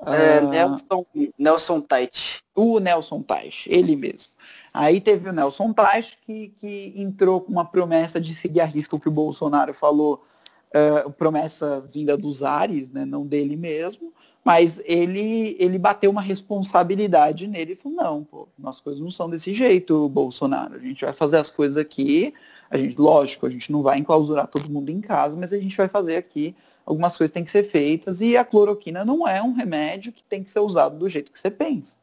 É, 0.05 0.38
ah. 0.38 0.41
Nelson, 0.41 1.05
Nelson 1.38 1.81
Tait. 1.81 2.41
O 2.55 2.79
Nelson 2.79 3.21
Tait, 3.21 3.65
ele 3.67 3.95
mesmo. 3.95 4.29
Aí 4.73 5.01
teve 5.01 5.29
o 5.29 5.33
Nelson 5.33 5.73
Tait 5.73 6.17
que, 6.25 6.53
que 6.59 6.93
entrou 6.95 7.41
com 7.41 7.51
uma 7.51 7.65
promessa 7.65 8.19
de 8.19 8.33
seguir 8.33 8.62
a 8.62 8.65
risco 8.65 8.95
o 8.95 8.99
que 8.99 9.09
o 9.09 9.12
Bolsonaro 9.12 9.73
falou, 9.73 10.23
uh, 10.69 11.12
promessa 11.12 11.81
vinda 11.91 12.17
dos 12.17 12.43
ares, 12.43 12.89
né, 12.91 13.03
não 13.03 13.25
dele 13.25 13.55
mesmo, 13.55 14.13
mas 14.43 14.81
ele, 14.85 15.57
ele 15.59 15.77
bateu 15.77 16.09
uma 16.09 16.21
responsabilidade 16.21 17.45
nele 17.45 17.73
e 17.73 17.75
falou, 17.75 17.97
não, 17.97 18.23
pô, 18.23 18.47
as 18.63 18.79
coisas 18.79 19.01
não 19.01 19.12
são 19.12 19.29
desse 19.29 19.53
jeito, 19.53 20.07
Bolsonaro. 20.07 20.75
A 20.75 20.79
gente 20.79 21.03
vai 21.03 21.13
fazer 21.13 21.38
as 21.38 21.49
coisas 21.49 21.75
aqui, 21.75 22.33
a 22.69 22.77
gente, 22.77 22.99
lógico, 22.99 23.45
a 23.45 23.49
gente 23.49 23.71
não 23.71 23.83
vai 23.83 23.99
enclausurar 23.99 24.47
todo 24.47 24.71
mundo 24.71 24.89
em 24.89 25.01
casa, 25.01 25.35
mas 25.35 25.51
a 25.51 25.59
gente 25.59 25.75
vai 25.75 25.89
fazer 25.89 26.15
aqui 26.15 26.55
algumas 26.89 27.15
coisas 27.15 27.32
têm 27.32 27.43
que 27.43 27.52
ser 27.52 27.69
feitas 27.69 28.19
e 28.19 28.36
a 28.36 28.43
cloroquina 28.43 29.06
não 29.06 29.28
é 29.28 29.41
um 29.43 29.54
remédio 29.54 30.12
que 30.12 30.23
tem 30.23 30.43
que 30.43 30.49
ser 30.49 30.60
usado 30.60 30.97
do 30.97 31.08
jeito 31.08 31.32
que 31.32 31.39
você 31.39 31.52
pensa. 31.52 31.95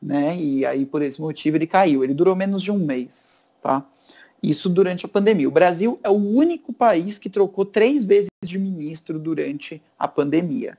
Né? 0.00 0.36
E 0.36 0.64
aí, 0.64 0.86
por 0.86 1.02
esse 1.02 1.20
motivo, 1.20 1.56
ele 1.56 1.66
caiu. 1.66 2.04
Ele 2.04 2.14
durou 2.14 2.36
menos 2.36 2.62
de 2.62 2.70
um 2.70 2.78
mês. 2.78 3.50
Tá? 3.60 3.84
Isso 4.40 4.68
durante 4.68 5.04
a 5.04 5.08
pandemia. 5.08 5.48
O 5.48 5.52
Brasil 5.52 5.98
é 6.04 6.08
o 6.08 6.14
único 6.14 6.72
país 6.72 7.18
que 7.18 7.28
trocou 7.28 7.64
três 7.64 8.04
vezes 8.04 8.28
de 8.42 8.56
ministro 8.56 9.18
durante 9.18 9.82
a 9.98 10.06
pandemia, 10.06 10.78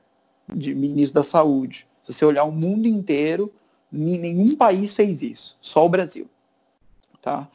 de 0.52 0.74
ministro 0.74 1.22
da 1.22 1.24
saúde. 1.24 1.86
Se 2.02 2.12
você 2.12 2.24
olhar 2.24 2.44
o 2.44 2.50
mundo 2.50 2.86
inteiro, 2.88 3.52
nenhum 3.92 4.56
país 4.56 4.94
fez 4.94 5.20
isso, 5.20 5.56
só 5.60 5.84
o 5.84 5.88
Brasil. 5.90 6.26
Tá? 7.20 7.48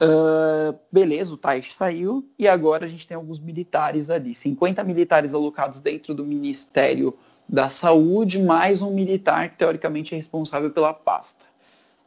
Uh, 0.00 0.78
beleza, 0.92 1.34
o 1.34 1.36
Taish 1.36 1.74
saiu 1.76 2.28
e 2.38 2.46
agora 2.46 2.86
a 2.86 2.88
gente 2.88 3.06
tem 3.06 3.16
alguns 3.16 3.40
militares 3.40 4.08
ali. 4.08 4.34
50 4.34 4.84
militares 4.84 5.34
alocados 5.34 5.80
dentro 5.80 6.14
do 6.14 6.24
Ministério 6.24 7.14
da 7.48 7.68
Saúde, 7.68 8.40
mais 8.40 8.80
um 8.80 8.92
militar 8.92 9.50
que 9.50 9.56
teoricamente 9.56 10.14
é 10.14 10.16
responsável 10.16 10.70
pela 10.70 10.94
pasta. 10.94 11.44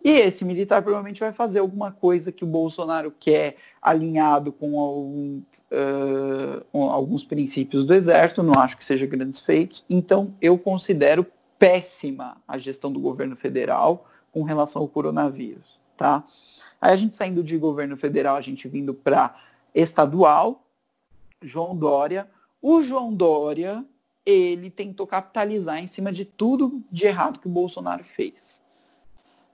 E 0.04 0.10
esse 0.10 0.46
militar 0.46 0.82
provavelmente 0.82 1.20
vai 1.20 1.32
fazer 1.32 1.60
alguma 1.60 1.92
coisa 1.92 2.32
que 2.32 2.44
o 2.44 2.48
Bolsonaro 2.48 3.14
quer 3.20 3.58
alinhado 3.82 4.52
com 4.52 4.80
algum, 4.80 5.42
uh, 5.72 6.90
alguns 6.90 7.24
princípios 7.24 7.86
do 7.86 7.94
Exército, 7.94 8.42
não 8.42 8.54
acho 8.54 8.78
que 8.78 8.86
seja 8.86 9.06
grandes 9.06 9.42
feitos. 9.42 9.84
Então 9.90 10.34
eu 10.42 10.58
considero 10.58 11.26
péssima 11.60 12.38
a 12.48 12.58
gestão 12.58 12.92
do 12.92 13.00
governo 13.00 13.36
federal 13.36 14.08
com 14.32 14.44
relação 14.44 14.82
ao 14.82 14.88
coronavírus. 14.88 15.80
Tá? 15.98 16.24
Aí 16.82 16.92
a 16.92 16.96
gente 16.96 17.16
saindo 17.16 17.44
de 17.44 17.58
governo 17.58 17.96
federal, 17.96 18.36
a 18.36 18.42
gente 18.42 18.68
vindo 18.68 18.94
para 18.94 19.36
estadual, 19.74 20.66
João 21.42 21.76
Dória. 21.76 22.28
O 22.60 22.82
João 22.82 23.14
Dória, 23.14 23.86
ele 24.26 24.70
tentou 24.72 25.06
capitalizar 25.06 25.78
em 25.78 25.88
cima 25.88 26.12
de 26.12 26.26
tudo 26.26 26.84
de 26.92 27.06
errado 27.06 27.40
que 27.40 27.48
o 27.48 27.52
Bolsonaro 27.52 28.04
fez. 28.04 28.62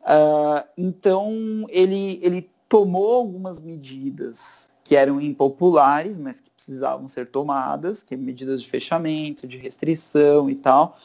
Uh, 0.01 0.65
então, 0.77 1.65
ele, 1.69 2.19
ele 2.23 2.49
tomou 2.69 3.15
algumas 3.15 3.59
medidas 3.59 4.69
que 4.83 4.95
eram 4.95 5.19
impopulares, 5.19 6.17
mas 6.17 6.39
que 6.39 6.49
precisavam 6.49 7.09
ser 7.09 7.27
tomadas, 7.27 8.03
que 8.03 8.13
é 8.13 8.17
medidas 8.17 8.61
de 8.61 8.69
fechamento, 8.69 9.45
de 9.45 9.57
restrição 9.57 10.49
e 10.49 10.55
tal, 10.55 10.97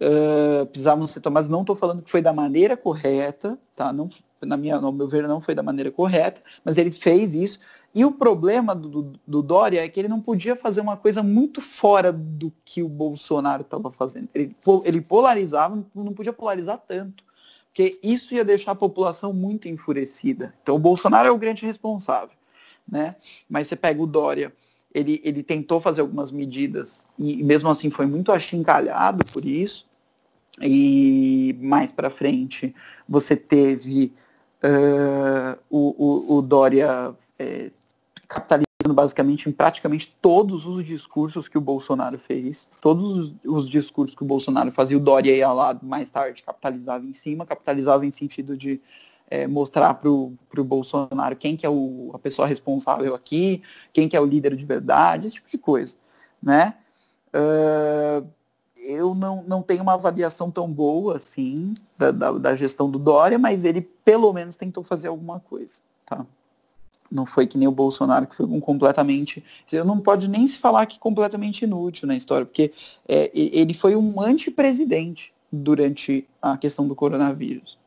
uh, 0.00 0.66
precisavam 0.66 1.06
ser 1.06 1.20
tomadas. 1.20 1.50
Não 1.50 1.60
estou 1.60 1.76
falando 1.76 2.02
que 2.02 2.10
foi 2.10 2.22
da 2.22 2.32
maneira 2.32 2.76
correta, 2.76 3.58
tá? 3.74 3.92
Não, 3.92 4.08
na 4.42 4.56
minha, 4.56 4.80
no 4.80 4.92
meu 4.92 5.08
ver, 5.08 5.26
não 5.26 5.40
foi 5.40 5.54
da 5.54 5.62
maneira 5.62 5.90
correta, 5.90 6.42
mas 6.64 6.76
ele 6.76 6.90
fez 6.90 7.34
isso. 7.34 7.58
E 7.94 8.04
o 8.04 8.12
problema 8.12 8.74
do, 8.74 9.12
do, 9.26 9.42
Dória 9.42 9.82
é 9.82 9.88
que 9.88 9.98
ele 9.98 10.08
não 10.08 10.20
podia 10.20 10.54
fazer 10.54 10.80
uma 10.80 10.96
coisa 10.96 11.22
muito 11.22 11.60
fora 11.60 12.12
do 12.12 12.52
que 12.64 12.82
o 12.82 12.88
Bolsonaro 12.88 13.62
estava 13.62 13.90
fazendo. 13.90 14.28
Ele, 14.34 14.54
ele 14.84 15.00
polarizava, 15.00 15.82
não 15.94 16.12
podia 16.12 16.32
polarizar 16.32 16.80
tanto, 16.86 17.24
porque 17.66 17.98
isso 18.02 18.34
ia 18.34 18.44
deixar 18.44 18.72
a 18.72 18.76
população 18.76 19.32
muito 19.32 19.68
enfurecida. 19.68 20.54
Então 20.62 20.76
o 20.76 20.78
Bolsonaro 20.78 21.28
é 21.28 21.30
o 21.30 21.38
grande 21.38 21.64
responsável, 21.64 22.36
né? 22.86 23.16
Mas 23.48 23.68
você 23.68 23.74
pega 23.74 24.02
o 24.02 24.06
Dória, 24.06 24.52
ele, 24.94 25.20
ele 25.24 25.42
tentou 25.42 25.80
fazer 25.80 26.02
algumas 26.02 26.30
medidas 26.30 27.02
e 27.18 27.42
mesmo 27.42 27.68
assim 27.68 27.90
foi 27.90 28.06
muito 28.06 28.30
achincalhado 28.30 29.24
por 29.24 29.44
isso. 29.44 29.87
E 30.60 31.56
mais 31.60 31.90
para 31.90 32.10
frente 32.10 32.74
você 33.08 33.36
teve 33.36 34.12
uh, 34.62 35.58
o, 35.70 36.34
o, 36.34 36.38
o, 36.38 36.42
Dória 36.42 37.14
é, 37.38 37.70
capitalizando 38.26 38.66
basicamente 38.94 39.48
em 39.48 39.52
praticamente 39.52 40.16
todos 40.20 40.66
os 40.66 40.84
discursos 40.84 41.48
que 41.48 41.58
o 41.58 41.60
Bolsonaro 41.60 42.18
fez, 42.18 42.68
todos 42.80 43.18
os, 43.18 43.34
os, 43.44 43.68
discursos 43.68 44.16
que 44.16 44.22
o 44.22 44.26
Bolsonaro 44.26 44.72
fazia, 44.72 44.96
o 44.96 45.00
Dória 45.00 45.34
ia 45.34 45.52
lá 45.52 45.78
mais 45.82 46.08
tarde, 46.08 46.42
capitalizava 46.42 47.04
em 47.04 47.12
cima, 47.12 47.46
capitalizava 47.46 48.06
em 48.06 48.10
sentido 48.10 48.56
de 48.56 48.80
é, 49.30 49.46
mostrar 49.46 49.94
para 49.94 50.10
o 50.10 50.36
Bolsonaro 50.64 51.36
quem 51.36 51.56
que 51.56 51.66
é 51.66 51.70
o, 51.70 52.10
a 52.14 52.18
pessoa 52.18 52.48
responsável 52.48 53.14
aqui, 53.14 53.62
quem 53.92 54.08
que 54.08 54.16
é 54.16 54.20
o 54.20 54.26
líder 54.26 54.56
de 54.56 54.64
verdade, 54.64 55.26
esse 55.26 55.36
tipo 55.36 55.50
de 55.50 55.58
coisa, 55.58 55.96
né? 56.42 56.74
Uh, 57.28 58.26
eu 58.88 59.14
não, 59.14 59.44
não 59.46 59.62
tenho 59.62 59.82
uma 59.82 59.92
avaliação 59.92 60.50
tão 60.50 60.66
boa 60.66 61.18
assim 61.18 61.74
da, 61.98 62.10
da, 62.10 62.32
da, 62.32 62.56
gestão 62.56 62.90
do 62.90 62.98
Dória, 62.98 63.38
mas 63.38 63.62
ele 63.62 63.82
pelo 63.82 64.32
menos 64.32 64.56
tentou 64.56 64.82
fazer 64.82 65.08
alguma 65.08 65.38
coisa, 65.38 65.74
tá? 66.06 66.24
Não 67.10 67.26
foi 67.26 67.46
que 67.46 67.58
nem 67.58 67.68
o 67.68 67.72
Bolsonaro, 67.72 68.26
que 68.26 68.36
foi 68.36 68.46
um 68.46 68.60
completamente. 68.60 69.42
Não 69.84 69.98
pode 69.98 70.28
nem 70.28 70.46
se 70.46 70.58
falar 70.58 70.84
que 70.86 70.98
completamente 70.98 71.62
inútil 71.62 72.06
na 72.06 72.16
história, 72.16 72.44
porque 72.44 72.72
é, 73.06 73.30
ele 73.34 73.72
foi 73.72 73.96
um 73.96 74.20
antipresidente 74.20 75.32
durante 75.50 76.28
a 76.40 76.56
questão 76.58 76.86
do 76.86 76.94
coronavírus. 76.94 77.78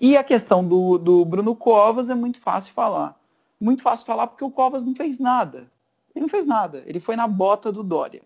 E 0.00 0.16
a 0.16 0.22
questão 0.22 0.66
do, 0.66 0.98
do 0.98 1.24
Bruno 1.24 1.54
Covas 1.56 2.08
é 2.08 2.14
muito 2.14 2.40
fácil 2.40 2.72
falar. 2.72 3.18
Muito 3.60 3.82
fácil 3.82 4.06
falar 4.06 4.28
porque 4.28 4.44
o 4.44 4.50
Covas 4.50 4.84
não 4.84 4.94
fez 4.94 5.18
nada. 5.18 5.68
Ele 6.14 6.22
não 6.22 6.28
fez 6.28 6.46
nada. 6.46 6.82
Ele 6.86 7.00
foi 7.00 7.16
na 7.16 7.26
bota 7.26 7.72
do 7.72 7.82
Dória. 7.82 8.22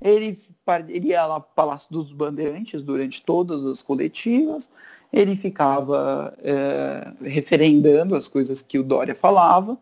Ele, 0.00 0.40
ele 0.88 1.08
ia 1.08 1.26
lá 1.26 1.40
para 1.40 1.50
o 1.50 1.54
Palácio 1.54 1.88
dos 1.90 2.12
Bandeirantes 2.12 2.82
durante 2.82 3.22
todas 3.22 3.64
as 3.64 3.82
coletivas. 3.82 4.68
Ele 5.12 5.36
ficava 5.36 6.34
é, 6.42 7.12
referendando 7.22 8.14
as 8.14 8.28
coisas 8.28 8.62
que 8.62 8.78
o 8.78 8.82
Dória 8.82 9.14
falava, 9.14 9.78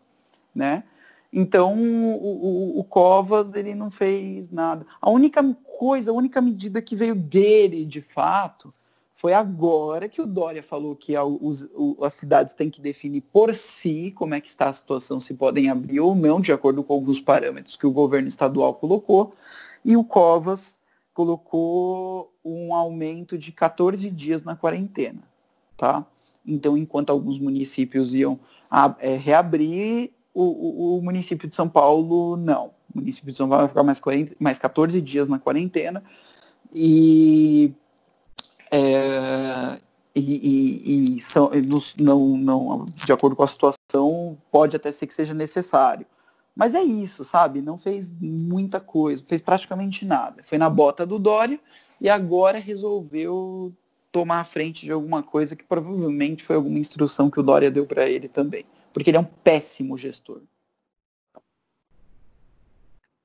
né? 0.55 0.83
Então, 1.31 1.77
o, 1.77 2.77
o, 2.77 2.79
o, 2.79 2.83
Covas, 2.85 3.53
ele 3.53 3.75
não 3.75 3.91
fez 3.91 4.49
nada. 4.49 4.85
A 5.01 5.09
única 5.09 5.43
coisa, 5.77 6.09
a 6.09 6.13
única 6.13 6.41
medida 6.41 6.81
que 6.81 6.95
veio 6.95 7.13
dele, 7.13 7.85
de 7.85 8.01
fato, 8.01 8.69
foi 9.17 9.33
agora 9.33 10.07
que 10.07 10.21
o 10.21 10.25
Dória 10.25 10.63
falou 10.63 10.95
que 10.95 11.15
a, 11.15 11.23
os, 11.23 11.63
o, 11.75 11.97
as 12.01 12.13
cidades 12.13 12.53
têm 12.53 12.69
que 12.69 12.79
definir 12.79 13.21
por 13.21 13.53
si 13.53 14.11
como 14.15 14.35
é 14.35 14.41
que 14.41 14.47
está 14.47 14.69
a 14.69 14.73
situação, 14.73 15.19
se 15.19 15.33
podem 15.33 15.69
abrir 15.69 15.99
ou 15.99 16.15
não, 16.15 16.39
de 16.39 16.53
acordo 16.53 16.83
com 16.83 16.93
alguns 16.93 17.19
parâmetros 17.19 17.75
que 17.75 17.85
o 17.85 17.91
governo 17.91 18.29
estadual 18.29 18.75
colocou. 18.75 19.31
E 19.87 19.95
o 19.95 20.03
Covas 20.03 20.77
colocou 21.13 22.33
um 22.43 22.75
aumento 22.75 23.37
de 23.37 23.53
14 23.53 24.11
dias 24.11 24.43
na 24.43 24.53
quarentena. 24.53 25.23
Tá? 25.77 26.05
Então, 26.45 26.77
enquanto 26.77 27.09
alguns 27.09 27.39
municípios 27.39 28.13
iam 28.13 28.37
a, 28.69 28.93
é, 28.99 29.15
reabrir, 29.15 30.11
o, 30.33 30.43
o, 30.43 30.97
o, 30.97 31.01
município 31.01 31.47
de 31.47 31.55
São 31.55 31.69
Paulo 31.69 32.35
não. 32.35 32.73
O 32.93 32.99
município 32.99 33.31
de 33.31 33.37
São 33.37 33.47
Paulo 33.47 33.61
vai 33.61 33.69
ficar 33.69 33.83
mais, 33.83 33.99
40, 34.01 34.35
mais 34.37 34.59
14 34.59 35.01
dias 35.01 35.29
na 35.29 35.39
quarentena. 35.39 36.03
E 36.73 37.73
é, 38.69 39.79
e, 40.13 40.19
e, 40.19 41.17
e 41.17 41.21
são, 41.21 41.49
não, 41.97 42.37
não, 42.37 42.85
de 42.85 43.13
acordo 43.13 43.37
com 43.37 43.43
a 43.43 43.47
situação, 43.47 44.37
pode 44.51 44.75
até 44.75 44.91
ser 44.91 45.07
que 45.07 45.13
seja 45.13 45.33
necessário. 45.33 46.05
Mas 46.57 46.73
é 46.73 46.81
isso, 46.81 47.23
sabe? 47.23 47.61
Não 47.61 47.77
fez 47.77 48.11
muita 48.19 48.79
coisa, 48.79 49.23
fez 49.27 49.43
praticamente 49.43 50.03
nada. 50.03 50.43
Foi 50.43 50.57
na 50.57 50.67
bota 50.71 51.05
do 51.05 51.19
Dória 51.19 51.59
e 52.01 52.09
agora 52.09 52.57
resolveu 52.57 53.71
tomar 54.11 54.39
a 54.39 54.45
frente 54.45 54.83
de 54.83 54.91
alguma 54.91 55.21
coisa 55.21 55.55
que 55.55 55.63
provavelmente 55.63 56.43
foi 56.43 56.55
alguma 56.55 56.79
instrução 56.79 57.29
que 57.29 57.39
o 57.39 57.43
Dória 57.43 57.69
deu 57.69 57.85
para 57.85 58.09
ele 58.09 58.27
também. 58.27 58.65
Porque 58.91 59.11
ele 59.11 59.17
é 59.17 59.19
um 59.19 59.23
péssimo 59.23 59.95
gestor. 59.99 60.41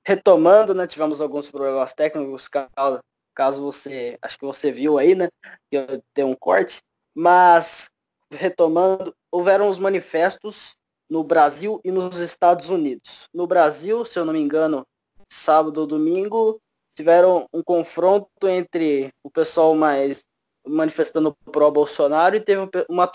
Retomando, 0.06 0.74
né, 0.74 0.86
tivemos 0.86 1.18
alguns 1.18 1.48
problemas 1.48 1.94
técnicos, 1.94 2.48
caso 2.48 3.62
você, 3.62 4.18
acho 4.20 4.38
que 4.38 4.44
você 4.44 4.70
viu 4.70 4.98
aí, 4.98 5.14
né, 5.14 5.28
que 5.70 5.76
eu 5.78 6.02
dei 6.14 6.24
um 6.24 6.34
corte, 6.34 6.82
mas 7.14 7.88
retomando, 8.30 9.14
houveram 9.30 9.70
os 9.70 9.78
manifestos 9.78 10.76
no 11.12 11.22
Brasil 11.22 11.79
e 11.85 11.90
nos 11.90 12.18
Estados 12.20 12.70
Unidos. 12.70 13.29
No 13.35 13.46
Brasil, 13.46 14.03
se 14.07 14.18
eu 14.18 14.25
não 14.25 14.33
me 14.33 14.40
engano, 14.40 14.83
sábado 15.31 15.83
ou 15.83 15.87
domingo, 15.87 16.59
tiveram 16.96 17.46
um 17.53 17.62
confronto 17.62 18.48
entre 18.48 19.11
o 19.22 19.31
pessoal 19.31 19.75
mais 19.75 20.25
manifestando 20.66 21.37
pró-Bolsonaro 21.53 22.37
e 22.37 22.40
teve 22.40 22.62
uma, 22.88 23.12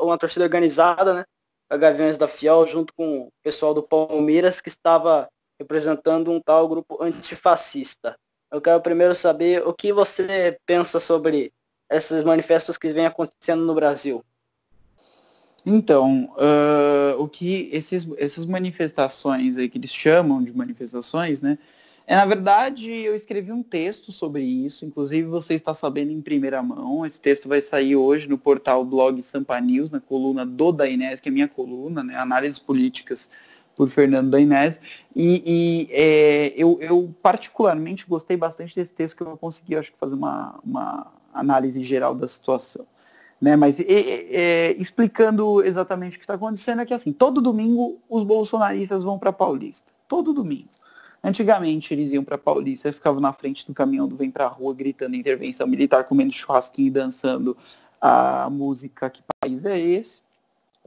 uma 0.00 0.16
torcida 0.16 0.44
organizada, 0.44 1.12
né, 1.12 1.24
a 1.68 1.76
Gaviões 1.76 2.16
da 2.16 2.28
Fiel, 2.28 2.68
junto 2.68 2.94
com 2.94 3.22
o 3.22 3.32
pessoal 3.42 3.74
do 3.74 3.82
Palmeiras, 3.82 4.60
que 4.60 4.68
estava 4.68 5.28
representando 5.58 6.30
um 6.30 6.40
tal 6.40 6.68
grupo 6.68 7.02
antifascista. 7.02 8.16
Eu 8.52 8.60
quero 8.60 8.80
primeiro 8.80 9.16
saber 9.16 9.66
o 9.66 9.74
que 9.74 9.92
você 9.92 10.56
pensa 10.64 11.00
sobre 11.00 11.52
esses 11.90 12.22
manifestos 12.22 12.78
que 12.78 12.92
vêm 12.92 13.06
acontecendo 13.06 13.64
no 13.64 13.74
Brasil. 13.74 14.24
Então, 15.64 16.32
uh, 16.36 17.22
o 17.22 17.28
que 17.28 17.68
esses, 17.72 18.06
essas 18.16 18.46
manifestações 18.46 19.56
aí 19.56 19.68
que 19.68 19.78
eles 19.78 19.92
chamam 19.92 20.42
de 20.42 20.52
manifestações, 20.56 21.42
né? 21.42 21.58
É, 22.06 22.16
na 22.16 22.24
verdade, 22.26 22.90
eu 22.90 23.14
escrevi 23.14 23.52
um 23.52 23.62
texto 23.62 24.10
sobre 24.10 24.42
isso, 24.42 24.84
inclusive 24.84 25.28
você 25.28 25.54
está 25.54 25.72
sabendo 25.72 26.10
em 26.10 26.20
primeira 26.20 26.60
mão. 26.60 27.06
Esse 27.06 27.20
texto 27.20 27.48
vai 27.48 27.60
sair 27.60 27.94
hoje 27.94 28.28
no 28.28 28.36
portal 28.36 28.84
blog 28.84 29.22
Sampa 29.22 29.60
News, 29.60 29.90
na 29.90 30.00
coluna 30.00 30.44
do 30.44 30.72
da 30.72 30.88
Inés, 30.88 31.20
que 31.20 31.28
é 31.28 31.32
minha 31.32 31.46
coluna, 31.46 32.02
né? 32.02 32.16
Análises 32.16 32.58
políticas 32.58 33.28
por 33.76 33.88
Fernando 33.88 34.30
Dainese, 34.30 34.78
e, 35.16 35.42
e 35.46 35.88
é, 35.90 36.52
eu, 36.54 36.78
eu, 36.82 37.14
particularmente 37.22 38.04
gostei 38.06 38.36
bastante 38.36 38.74
desse 38.74 38.92
texto 38.92 39.16
que 39.16 39.22
eu 39.22 39.38
consegui, 39.38 39.74
acho 39.74 39.90
que, 39.90 39.98
fazer 39.98 40.16
uma, 40.16 40.60
uma 40.62 41.06
análise 41.32 41.82
geral 41.82 42.14
da 42.14 42.28
situação. 42.28 42.84
Né? 43.40 43.56
Mas 43.56 43.76
é, 43.80 44.72
explicando 44.78 45.64
exatamente 45.64 46.16
o 46.16 46.18
que 46.18 46.24
está 46.24 46.34
acontecendo, 46.34 46.82
é 46.82 46.86
que 46.86 46.94
assim, 46.94 47.12
todo 47.12 47.40
domingo 47.40 47.98
os 48.08 48.22
bolsonaristas 48.24 49.02
vão 49.02 49.18
para 49.18 49.32
Paulista. 49.32 49.92
Todo 50.06 50.32
domingo. 50.32 50.68
Antigamente 51.22 51.92
eles 51.92 52.10
iam 52.12 52.24
para 52.24 52.38
Paulista, 52.38 52.92
ficavam 52.92 53.20
na 53.20 53.32
frente 53.32 53.66
do 53.66 53.74
caminhão 53.74 54.08
do 54.08 54.16
Vem 54.16 54.30
Pra 54.30 54.46
Rua, 54.46 54.74
gritando 54.74 55.14
intervenção 55.14 55.66
militar, 55.66 56.04
comendo 56.04 56.32
churrasquinho 56.32 56.88
e 56.88 56.90
dançando 56.90 57.56
a 58.00 58.48
música 58.50 59.10
Que 59.10 59.22
País 59.40 59.64
é 59.64 59.78
Esse? 59.78 60.20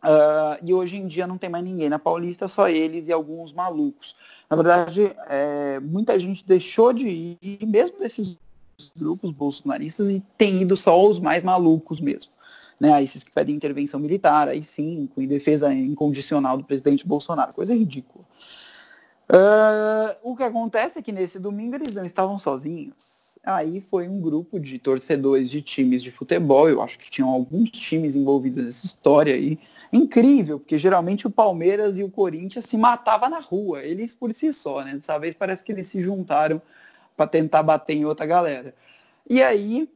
Uh, 0.03 0.59
e 0.61 0.73
hoje 0.73 0.97
em 0.97 1.07
dia 1.07 1.25
não 1.25 1.37
tem 1.37 1.49
mais 1.49 1.63
ninguém 1.63 1.87
na 1.87 1.97
Paulista, 1.97 2.47
só 2.47 2.67
eles 2.67 3.07
e 3.07 3.11
alguns 3.13 3.53
malucos. 3.53 4.15
Na 4.49 4.57
verdade, 4.57 5.15
é, 5.29 5.79
muita 5.79 6.19
gente 6.19 6.45
deixou 6.45 6.91
de 6.91 7.07
ir, 7.41 7.65
mesmo 7.65 7.99
desses 7.99 8.37
grupos 8.95 9.31
bolsonaristas, 9.31 10.09
e 10.09 10.23
tem 10.38 10.62
ido 10.62 10.75
só 10.77 11.01
os 11.09 11.19
mais 11.19 11.43
malucos 11.43 11.99
mesmo. 11.99 12.31
Né, 12.79 13.01
esses 13.01 13.23
que 13.23 13.31
pedem 13.31 13.55
intervenção 13.55 13.99
militar, 13.99 14.49
aí 14.49 14.63
sim, 14.63 15.09
em 15.15 15.27
defesa 15.27 15.73
incondicional 15.73 16.57
do 16.57 16.65
presidente 16.65 17.07
Bolsonaro, 17.07 17.53
coisa 17.53 17.73
ridícula. 17.73 18.25
Uh, 19.29 20.15
o 20.21 20.36
que 20.36 20.43
acontece 20.43 20.99
é 20.99 21.01
que 21.01 21.12
nesse 21.12 21.39
domingo 21.39 21.75
eles 21.75 21.93
não 21.93 22.05
estavam 22.05 22.38
sozinhos. 22.38 23.13
Aí 23.43 23.81
foi 23.81 24.07
um 24.07 24.21
grupo 24.21 24.59
de 24.59 24.79
torcedores 24.79 25.49
de 25.49 25.62
times 25.62 26.01
de 26.01 26.12
futebol, 26.12 26.69
eu 26.69 26.81
acho 26.81 26.97
que 26.97 27.12
tinham 27.12 27.29
alguns 27.29 27.69
times 27.71 28.15
envolvidos 28.15 28.63
nessa 28.63 28.86
história 28.86 29.33
aí, 29.33 29.59
incrível, 29.91 30.59
porque 30.59 30.79
geralmente 30.79 31.27
o 31.27 31.29
Palmeiras 31.29 31.97
e 31.97 32.03
o 32.03 32.09
Corinthians 32.09 32.65
se 32.65 32.77
matavam 32.77 33.29
na 33.29 33.39
rua, 33.39 33.83
eles 33.83 34.15
por 34.15 34.33
si 34.33 34.51
só, 34.53 34.83
né? 34.83 34.95
Dessa 34.95 35.17
vez 35.17 35.36
parece 35.36 35.63
que 35.63 35.71
eles 35.71 35.88
se 35.88 36.01
juntaram 36.01 36.62
para 37.15 37.28
tentar 37.28 37.63
bater 37.63 37.95
em 37.95 38.06
outra 38.06 38.26
galera. 38.26 38.73
E 39.30 39.41
aí 39.41 39.89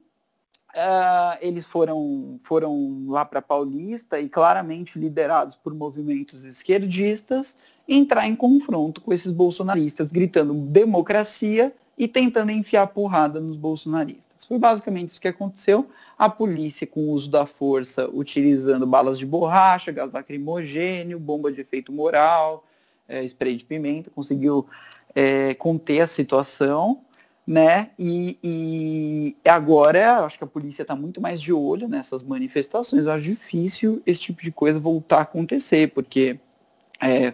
uh, 0.78 1.38
eles 1.42 1.66
foram, 1.66 2.40
foram 2.44 3.06
lá 3.08 3.26
para 3.26 3.42
Paulista 3.42 4.20
e 4.20 4.30
claramente 4.30 4.98
liderados 4.98 5.56
por 5.56 5.74
movimentos 5.74 6.44
esquerdistas, 6.44 7.56
entrar 7.88 8.28
em 8.28 8.36
confronto 8.36 9.02
com 9.02 9.14
esses 9.14 9.32
bolsonaristas, 9.32 10.12
gritando 10.12 10.54
democracia 10.54 11.74
e 11.98 12.08
tentando 12.08 12.52
enfiar 12.52 12.88
porrada 12.88 13.40
nos 13.40 13.58
bolsonaristas. 13.58 14.46
Foi 14.46 14.60
basicamente 14.60 15.10
isso 15.10 15.22
que 15.22 15.28
aconteceu. 15.28 15.90
A 16.18 16.30
polícia, 16.30 16.86
com 16.86 17.02
o 17.02 17.12
uso 17.12 17.30
da 17.30 17.46
força, 17.46 18.10
utilizando 18.12 18.86
balas 18.86 19.18
de 19.18 19.26
borracha, 19.26 19.92
gás 19.92 20.12
lacrimogênio, 20.12 21.20
bomba 21.20 21.52
de 21.52 21.62
efeito 21.62 21.92
moral, 21.92 22.66
é, 23.08 23.24
spray 23.24 23.56
de 23.56 23.66
pimenta, 23.66 24.10
conseguiu 24.10 24.66
é, 25.16 25.54
conter 25.56 26.02
a 26.02 26.08
situação 26.08 27.02
né? 27.48 27.92
E, 27.98 28.38
e 28.44 29.50
agora 29.50 30.26
acho 30.26 30.38
que 30.38 30.44
a 30.44 30.48
polícia 30.48 30.82
está 30.82 30.98
muito 30.98 31.22
mais 31.22 31.40
de 31.40 31.54
olho 31.54 31.88
nessas 31.88 32.22
manifestações. 32.22 33.06
Eu 33.06 33.12
acho 33.12 33.24
difícil 33.24 34.02
esse 34.06 34.20
tipo 34.20 34.42
de 34.42 34.52
coisa 34.52 34.78
voltar 34.78 35.20
a 35.20 35.22
acontecer, 35.22 35.94
porque 35.94 36.38
é, 37.00 37.34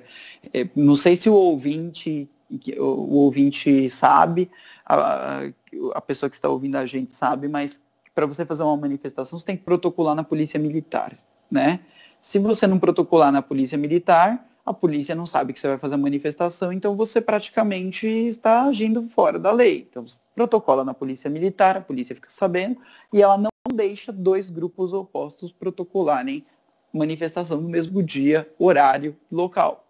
é, 0.54 0.68
não 0.76 0.96
sei 0.96 1.16
se 1.16 1.30
o 1.30 1.34
ouvinte 1.34 2.30
o 2.78 3.16
ouvinte 3.16 3.90
sabe, 3.90 4.52
a, 4.86 5.50
a 5.96 6.02
pessoa 6.02 6.30
que 6.30 6.36
está 6.36 6.48
ouvindo 6.48 6.76
a 6.76 6.86
gente 6.86 7.16
sabe, 7.16 7.48
mas 7.48 7.82
para 8.14 8.28
você 8.28 8.46
fazer 8.46 8.62
uma 8.62 8.78
manifestação 8.78 9.40
você 9.40 9.46
tem 9.46 9.58
que 9.58 9.64
protocolar 9.64 10.14
na 10.14 10.24
polícia 10.24 10.60
militar, 10.60 11.18
né? 11.50 11.80
Se 12.22 12.38
você 12.38 12.68
não 12.68 12.78
protocolar 12.78 13.32
na 13.32 13.42
polícia 13.42 13.76
militar, 13.76 14.48
a 14.66 14.74
polícia 14.74 15.14
não 15.14 15.26
sabe 15.26 15.52
que 15.52 15.60
você 15.60 15.68
vai 15.68 15.78
fazer 15.78 15.96
a 15.96 15.98
manifestação, 15.98 16.72
então 16.72 16.96
você 16.96 17.20
praticamente 17.20 18.08
está 18.08 18.64
agindo 18.64 19.10
fora 19.10 19.38
da 19.38 19.52
lei. 19.52 19.88
Então, 19.90 20.06
protocola 20.34 20.86
na 20.86 20.94
polícia 20.94 21.30
militar, 21.30 21.76
a 21.76 21.82
polícia 21.82 22.16
fica 22.16 22.30
sabendo, 22.32 22.78
e 23.12 23.22
ela 23.22 23.38
não 23.38 23.50
deixa 23.74 24.12
dois 24.12 24.50
grupos 24.50 24.94
opostos 24.94 25.52
protocolarem 25.52 26.46
manifestação 26.94 27.60
no 27.60 27.68
mesmo 27.68 28.02
dia, 28.02 28.50
horário, 28.58 29.18
local. 29.32 29.86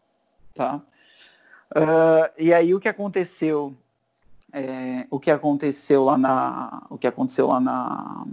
Tá? 0.56 0.82
Uh, 1.76 2.30
e 2.38 2.54
aí 2.54 2.74
o 2.74 2.80
que 2.80 2.88
aconteceu, 2.88 3.76
é, 4.52 5.06
o 5.10 5.20
que 5.20 5.30
aconteceu 5.30 6.04
lá 6.04 6.18
na, 6.18 6.86
o 6.90 6.98
que 6.98 7.08
aconteceu 7.08 7.48
lá 7.48 7.60
na, 7.60 8.26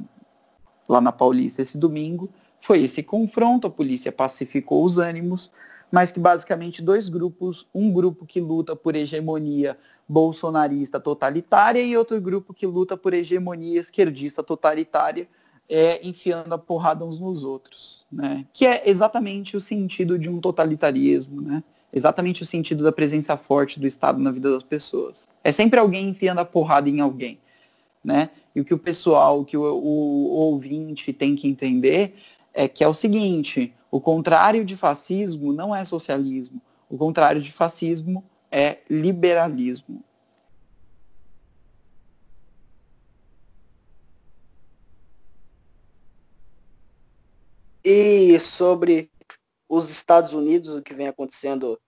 lá 0.88 1.00
na 1.00 1.10
Paulista 1.10 1.62
esse 1.62 1.78
domingo 1.78 2.28
foi 2.60 2.82
esse 2.82 3.02
confronto, 3.02 3.66
a 3.66 3.70
polícia 3.70 4.12
pacificou 4.12 4.84
os 4.84 4.98
ânimos, 4.98 5.50
mas 5.90 6.12
que 6.12 6.20
basicamente 6.20 6.82
dois 6.82 7.08
grupos, 7.08 7.66
um 7.74 7.92
grupo 7.92 8.24
que 8.24 8.40
luta 8.40 8.76
por 8.76 8.94
hegemonia 8.94 9.76
bolsonarista 10.08 10.98
totalitária 10.98 11.80
e 11.80 11.96
outro 11.96 12.20
grupo 12.20 12.52
que 12.52 12.66
luta 12.66 12.96
por 12.96 13.14
hegemonia 13.14 13.80
esquerdista 13.80 14.42
totalitária, 14.42 15.28
é, 15.68 16.00
enfiando 16.06 16.52
a 16.52 16.58
porrada 16.58 17.04
uns 17.04 17.20
nos 17.20 17.44
outros, 17.44 18.04
né? 18.10 18.44
Que 18.52 18.66
é 18.66 18.90
exatamente 18.90 19.56
o 19.56 19.60
sentido 19.60 20.18
de 20.18 20.28
um 20.28 20.40
totalitarismo, 20.40 21.40
né? 21.40 21.62
Exatamente 21.92 22.42
o 22.42 22.46
sentido 22.46 22.82
da 22.82 22.90
presença 22.90 23.36
forte 23.36 23.78
do 23.78 23.86
Estado 23.86 24.20
na 24.20 24.32
vida 24.32 24.50
das 24.52 24.64
pessoas. 24.64 25.28
É 25.44 25.52
sempre 25.52 25.78
alguém 25.78 26.08
enfiando 26.08 26.40
a 26.40 26.44
porrada 26.44 26.88
em 26.88 27.00
alguém, 27.00 27.38
né? 28.02 28.30
E 28.54 28.60
o 28.60 28.64
que 28.64 28.74
o 28.74 28.78
pessoal, 28.78 29.40
o 29.40 29.44
que 29.44 29.56
o, 29.56 29.62
o, 29.62 30.32
o 30.32 30.38
ouvinte 30.40 31.12
tem 31.12 31.36
que 31.36 31.46
entender 31.46 32.16
é 32.52 32.66
que 32.66 32.82
é 32.82 32.88
o 32.88 32.94
seguinte, 32.94 33.72
o 33.90 34.00
contrário 34.00 34.64
de 34.64 34.76
fascismo 34.76 35.52
não 35.52 35.74
é 35.74 35.84
socialismo. 35.84 36.60
O 36.88 36.96
contrário 36.96 37.42
de 37.42 37.52
fascismo 37.52 38.24
é 38.50 38.78
liberalismo. 38.88 40.04
E 47.84 48.38
sobre 48.40 49.10
os 49.68 49.88
Estados 49.88 50.32
Unidos, 50.34 50.74
o 50.74 50.82
que 50.82 50.94
vem 50.94 51.08
acontecendo 51.08 51.80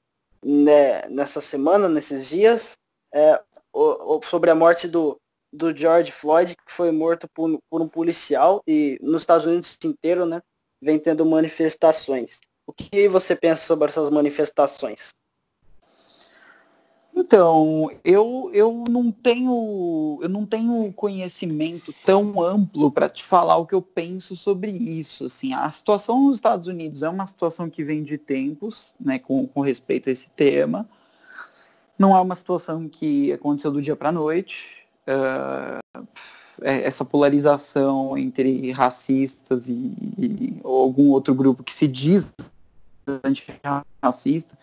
né, 0.45 1.07
nessa 1.09 1.41
semana, 1.41 1.88
nesses 1.88 2.29
dias, 2.29 2.79
é, 3.12 3.41
o, 3.73 4.17
o, 4.17 4.23
sobre 4.25 4.51
a 4.51 4.55
morte 4.55 4.88
do, 4.88 5.21
do 5.53 5.77
George 5.77 6.11
Floyd, 6.11 6.57
que 6.57 6.73
foi 6.73 6.91
morto 6.91 7.29
por, 7.29 7.61
por 7.69 7.83
um 7.83 7.88
policial, 7.88 8.62
e 8.67 8.99
nos 9.03 9.23
Estados 9.23 9.47
Unidos 9.47 9.77
inteiro, 9.85 10.25
né? 10.25 10.41
Vem 10.83 10.99
tendo 10.99 11.25
manifestações. 11.25 12.40
O 12.66 12.73
que 12.73 13.09
você 13.09 13.37
pensa 13.37 13.64
sobre 13.64 13.88
essas 13.88 14.11
manifestações? 14.11 15.11
Então, 17.14 17.90
eu, 18.03 18.51
eu 18.55 18.85
não 18.88 19.12
tenho 19.12 20.18
eu 20.23 20.29
não 20.31 20.47
tenho 20.47 20.90
conhecimento 20.95 21.95
tão 22.07 22.42
amplo 22.42 22.90
para 22.90 23.09
te 23.09 23.23
falar 23.23 23.57
o 23.59 23.66
que 23.66 23.75
eu 23.75 23.83
penso 23.83 24.35
sobre 24.35 24.71
isso. 24.71 25.27
Assim, 25.27 25.53
a 25.53 25.71
situação 25.71 26.23
nos 26.23 26.37
Estados 26.37 26.66
Unidos 26.66 27.03
é 27.03 27.09
uma 27.09 27.27
situação 27.27 27.68
que 27.68 27.85
vem 27.85 28.03
de 28.03 28.16
tempos, 28.16 28.87
né, 28.99 29.18
com, 29.18 29.47
com 29.47 29.61
respeito 29.61 30.09
a 30.09 30.12
esse 30.12 30.31
tema. 30.31 30.88
Não 31.99 32.16
é 32.16 32.21
uma 32.21 32.35
situação 32.35 32.88
que 32.88 33.31
aconteceu 33.33 33.71
do 33.71 33.83
dia 33.83 33.95
para 33.95 34.09
a 34.09 34.12
noite. 34.12 34.87
Uh, 35.07 36.07
essa 36.61 37.05
polarização 37.05 38.17
entre 38.19 38.71
racistas 38.73 39.69
e, 39.69 39.93
e 40.19 40.61
ou 40.62 40.83
algum 40.83 41.11
outro 41.11 41.35
grupo 41.35 41.62
que 41.62 41.73
se 41.73 41.87
diz 41.87 42.27
antirracista 43.25 44.57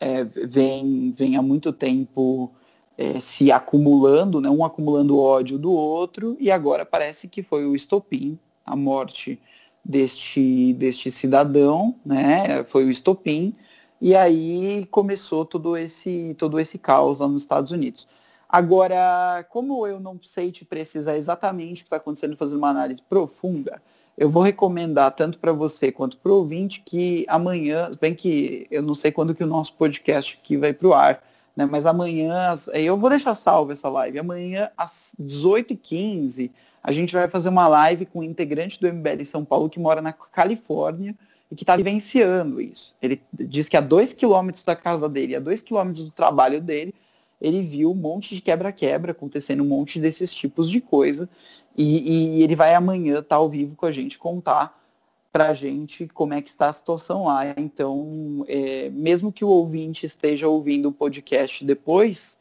é, 0.00 0.24
vem, 0.24 1.14
vem 1.16 1.36
há 1.36 1.42
muito 1.42 1.72
tempo 1.72 2.52
é, 2.96 3.20
se 3.20 3.50
acumulando, 3.50 4.40
né, 4.40 4.48
um 4.48 4.64
acumulando 4.64 5.18
ódio 5.18 5.58
do 5.58 5.72
outro, 5.72 6.36
e 6.38 6.50
agora 6.50 6.84
parece 6.84 7.28
que 7.28 7.42
foi 7.42 7.66
o 7.66 7.74
estopim, 7.74 8.38
a 8.64 8.76
morte 8.76 9.40
deste, 9.84 10.72
deste 10.74 11.10
cidadão, 11.10 11.94
né, 12.04 12.64
foi 12.64 12.84
o 12.84 12.90
estopim, 12.90 13.54
e 14.00 14.14
aí 14.14 14.86
começou 14.90 15.44
todo 15.44 15.76
esse, 15.76 16.34
todo 16.38 16.60
esse 16.60 16.78
caos 16.78 17.18
lá 17.18 17.28
nos 17.28 17.42
Estados 17.42 17.70
Unidos. 17.72 18.06
Agora, 18.48 19.44
como 19.50 19.86
eu 19.86 19.98
não 19.98 20.20
sei 20.22 20.52
te 20.52 20.64
precisar 20.64 21.16
exatamente 21.16 21.78
o 21.78 21.84
que 21.84 21.86
está 21.86 21.96
acontecendo, 21.96 22.36
fazer 22.36 22.54
uma 22.56 22.68
análise 22.68 23.02
profunda, 23.08 23.82
eu 24.16 24.30
vou 24.30 24.42
recomendar 24.42 25.10
tanto 25.12 25.38
para 25.38 25.52
você 25.52 25.90
quanto 25.90 26.16
para 26.18 26.30
o 26.30 26.36
ouvinte 26.36 26.80
que 26.84 27.24
amanhã, 27.28 27.90
bem 28.00 28.14
que 28.14 28.66
eu 28.70 28.82
não 28.82 28.94
sei 28.94 29.10
quando 29.10 29.34
que 29.34 29.42
o 29.42 29.46
nosso 29.46 29.74
podcast 29.74 30.38
aqui 30.40 30.56
vai 30.56 30.72
para 30.72 30.88
o 30.88 30.94
ar, 30.94 31.22
né? 31.56 31.66
Mas 31.66 31.84
amanhã, 31.84 32.54
eu 32.72 32.96
vou 32.96 33.10
deixar 33.10 33.34
salvo 33.34 33.72
essa 33.72 33.88
live. 33.88 34.18
Amanhã, 34.18 34.70
às 34.76 35.12
18h15, 35.20 36.50
a 36.82 36.92
gente 36.92 37.12
vai 37.12 37.28
fazer 37.28 37.48
uma 37.48 37.66
live 37.66 38.06
com 38.06 38.20
um 38.20 38.22
integrante 38.22 38.80
do 38.80 38.92
MBL 38.92 39.22
em 39.22 39.24
São 39.24 39.44
Paulo 39.44 39.70
que 39.70 39.80
mora 39.80 40.02
na 40.02 40.12
Califórnia 40.12 41.14
e 41.50 41.56
que 41.56 41.62
está 41.62 41.76
vivenciando 41.76 42.60
isso. 42.60 42.94
Ele 43.00 43.20
diz 43.32 43.68
que 43.68 43.76
a 43.76 43.80
dois 43.80 44.12
quilômetros 44.12 44.64
da 44.64 44.76
casa 44.76 45.08
dele, 45.08 45.34
a 45.34 45.40
dois 45.40 45.62
quilômetros 45.62 46.04
do 46.04 46.10
trabalho 46.10 46.60
dele, 46.60 46.94
ele 47.44 47.60
viu 47.60 47.90
um 47.90 47.94
monte 47.94 48.34
de 48.34 48.40
quebra-quebra 48.40 49.12
acontecendo, 49.12 49.62
um 49.62 49.66
monte 49.66 50.00
desses 50.00 50.32
tipos 50.32 50.70
de 50.70 50.80
coisa. 50.80 51.28
E, 51.76 52.38
e 52.38 52.42
ele 52.42 52.56
vai 52.56 52.74
amanhã 52.74 53.18
estar 53.18 53.22
tá 53.22 53.36
ao 53.36 53.50
vivo 53.50 53.76
com 53.76 53.84
a 53.84 53.92
gente 53.92 54.16
contar 54.16 54.82
para 55.30 55.48
a 55.48 55.54
gente 55.54 56.06
como 56.06 56.32
é 56.32 56.40
que 56.40 56.48
está 56.48 56.70
a 56.70 56.72
situação 56.72 57.24
lá. 57.24 57.42
Então, 57.58 58.46
é, 58.48 58.88
mesmo 58.90 59.30
que 59.30 59.44
o 59.44 59.48
ouvinte 59.48 60.06
esteja 60.06 60.48
ouvindo 60.48 60.88
o 60.88 60.92
podcast 60.92 61.62
depois 61.64 62.38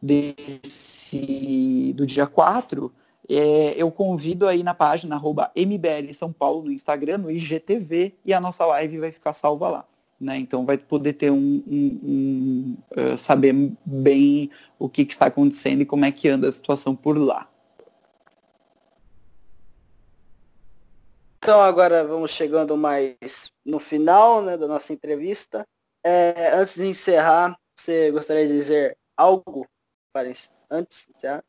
desse, 0.00 1.92
do 1.94 2.06
dia 2.06 2.26
4, 2.26 2.90
é, 3.28 3.74
eu 3.76 3.90
convido 3.90 4.48
aí 4.48 4.62
na 4.62 4.72
página 4.72 5.16
arroba 5.16 5.52
MBL 5.54 6.14
São 6.14 6.32
Paulo 6.32 6.62
no 6.62 6.72
Instagram, 6.72 7.18
no 7.18 7.30
IGTV, 7.30 8.14
e 8.24 8.32
a 8.32 8.40
nossa 8.40 8.64
live 8.64 8.98
vai 8.98 9.12
ficar 9.12 9.34
salva 9.34 9.68
lá. 9.68 9.84
Né? 10.20 10.38
Então 10.38 10.66
vai 10.66 10.76
poder 10.76 11.12
ter 11.12 11.30
um, 11.30 11.62
um, 11.66 12.00
um 12.02 12.76
uh, 12.90 13.16
saber 13.16 13.54
bem 13.84 14.50
o 14.78 14.88
que, 14.88 15.04
que, 15.04 15.12
está 15.12 15.26
acontecendo 15.26 15.82
e 15.82 15.86
como 15.86 16.04
é 16.04 16.10
que 16.10 16.28
anda 16.28 16.48
a 16.48 16.52
situação 16.52 16.94
por 16.94 17.16
lá. 17.16 17.48
Então 21.38 21.60
agora 21.60 22.04
vamos 22.04 22.32
chegando 22.32 22.76
mais 22.76 23.52
no 23.64 23.78
final 23.78 24.42
né, 24.42 24.56
da 24.56 24.66
nossa 24.66 24.92
entrevista. 24.92 25.64
É, 26.04 26.52
antes 26.54 26.74
de 26.74 26.86
encerrar, 26.86 27.56
você 27.76 28.10
gostaria 28.10 28.46
de 28.46 28.54
dizer 28.54 28.98
algo 29.16 29.66
para 30.12 30.28
antes 30.70 31.06
de 31.06 31.16
encerrar? 31.16 31.44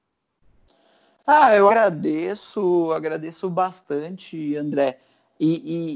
Ah, 1.26 1.56
eu 1.56 1.68
agradeço, 1.68 2.92
agradeço 2.92 3.50
bastante, 3.50 4.56
André. 4.56 5.00
E, 5.40 5.54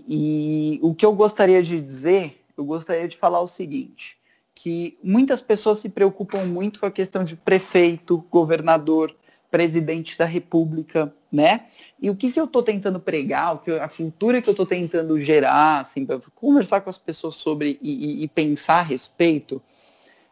e, 0.07 0.77
e, 0.77 0.79
o 0.81 0.93
que 0.93 1.05
eu 1.05 1.13
gostaria 1.13 1.61
de 1.61 1.81
dizer 1.81 2.42
eu 2.57 2.65
gostaria 2.65 3.07
de 3.07 3.17
falar 3.17 3.41
o 3.41 3.47
seguinte, 3.47 4.17
que 4.53 4.97
muitas 5.03 5.41
pessoas 5.41 5.79
se 5.79 5.89
preocupam 5.89 6.45
muito 6.45 6.79
com 6.79 6.85
a 6.85 6.91
questão 6.91 7.23
de 7.23 7.35
prefeito, 7.35 8.25
governador, 8.29 9.15
presidente 9.49 10.17
da 10.17 10.25
república, 10.25 11.13
né? 11.31 11.65
E 12.01 12.09
o 12.09 12.15
que, 12.15 12.31
que 12.31 12.39
eu 12.39 12.45
estou 12.45 12.63
tentando 12.63 12.99
pregar, 12.99 13.55
o 13.55 13.59
que, 13.59 13.71
a 13.71 13.87
cultura 13.87 14.41
que 14.41 14.49
eu 14.49 14.53
estou 14.53 14.65
tentando 14.65 15.19
gerar, 15.19 15.81
assim, 15.81 16.07
conversar 16.33 16.81
com 16.81 16.89
as 16.89 16.97
pessoas 16.97 17.35
sobre 17.35 17.77
e, 17.81 18.21
e, 18.21 18.23
e 18.23 18.27
pensar 18.27 18.79
a 18.79 18.83
respeito, 18.83 19.61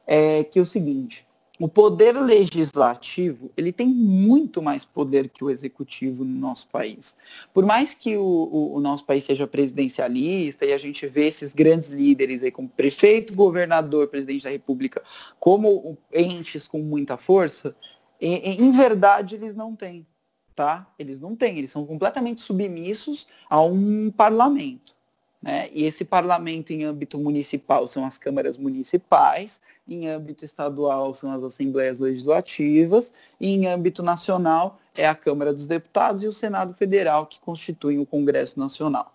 é 0.07 0.43
que 0.43 0.57
é 0.57 0.61
o 0.61 0.65
seguinte, 0.65 1.25
o 1.61 1.69
poder 1.69 2.13
legislativo 2.13 3.51
ele 3.55 3.71
tem 3.71 3.87
muito 3.87 4.63
mais 4.63 4.83
poder 4.83 5.29
que 5.29 5.43
o 5.43 5.49
executivo 5.49 6.25
no 6.25 6.39
nosso 6.39 6.67
país. 6.67 7.15
Por 7.53 7.63
mais 7.63 7.93
que 7.93 8.17
o, 8.17 8.23
o, 8.23 8.75
o, 8.77 8.79
nosso 8.79 9.05
país 9.05 9.23
seja 9.23 9.45
presidencialista 9.45 10.65
e 10.65 10.73
a 10.73 10.77
gente 10.79 11.05
vê 11.05 11.27
esses 11.27 11.53
grandes 11.53 11.89
líderes 11.89 12.41
aí 12.41 12.49
como 12.49 12.67
prefeito, 12.67 13.35
governador, 13.35 14.07
presidente 14.07 14.43
da 14.43 14.49
república 14.49 15.03
como 15.39 15.97
entes 16.11 16.67
com 16.67 16.79
muita 16.79 17.15
força, 17.15 17.75
em, 18.19 18.59
em 18.59 18.71
verdade 18.71 19.35
eles 19.35 19.55
não 19.55 19.75
têm, 19.75 20.07
tá? 20.55 20.91
Eles 20.97 21.19
não 21.19 21.35
têm, 21.35 21.59
eles 21.59 21.69
são 21.69 21.85
completamente 21.85 22.41
submissos 22.41 23.27
a 23.47 23.61
um 23.61 24.09
parlamento. 24.09 24.95
Né? 25.41 25.69
E 25.73 25.85
esse 25.85 26.05
parlamento 26.05 26.71
em 26.71 26.83
âmbito 26.83 27.17
municipal 27.17 27.87
são 27.87 28.05
as 28.05 28.17
câmaras 28.17 28.57
municipais, 28.57 29.59
em 29.87 30.07
âmbito 30.07 30.45
estadual 30.45 31.15
são 31.15 31.31
as 31.31 31.43
assembleias 31.43 31.97
legislativas, 31.97 33.11
e 33.39 33.49
em 33.49 33.65
âmbito 33.65 34.03
nacional 34.03 34.79
é 34.95 35.07
a 35.07 35.15
Câmara 35.15 35.53
dos 35.53 35.65
Deputados 35.65 36.21
e 36.21 36.27
o 36.27 36.33
Senado 36.33 36.73
Federal, 36.75 37.25
que 37.25 37.39
constituem 37.39 37.97
o 37.97 38.05
Congresso 38.05 38.59
Nacional. 38.59 39.11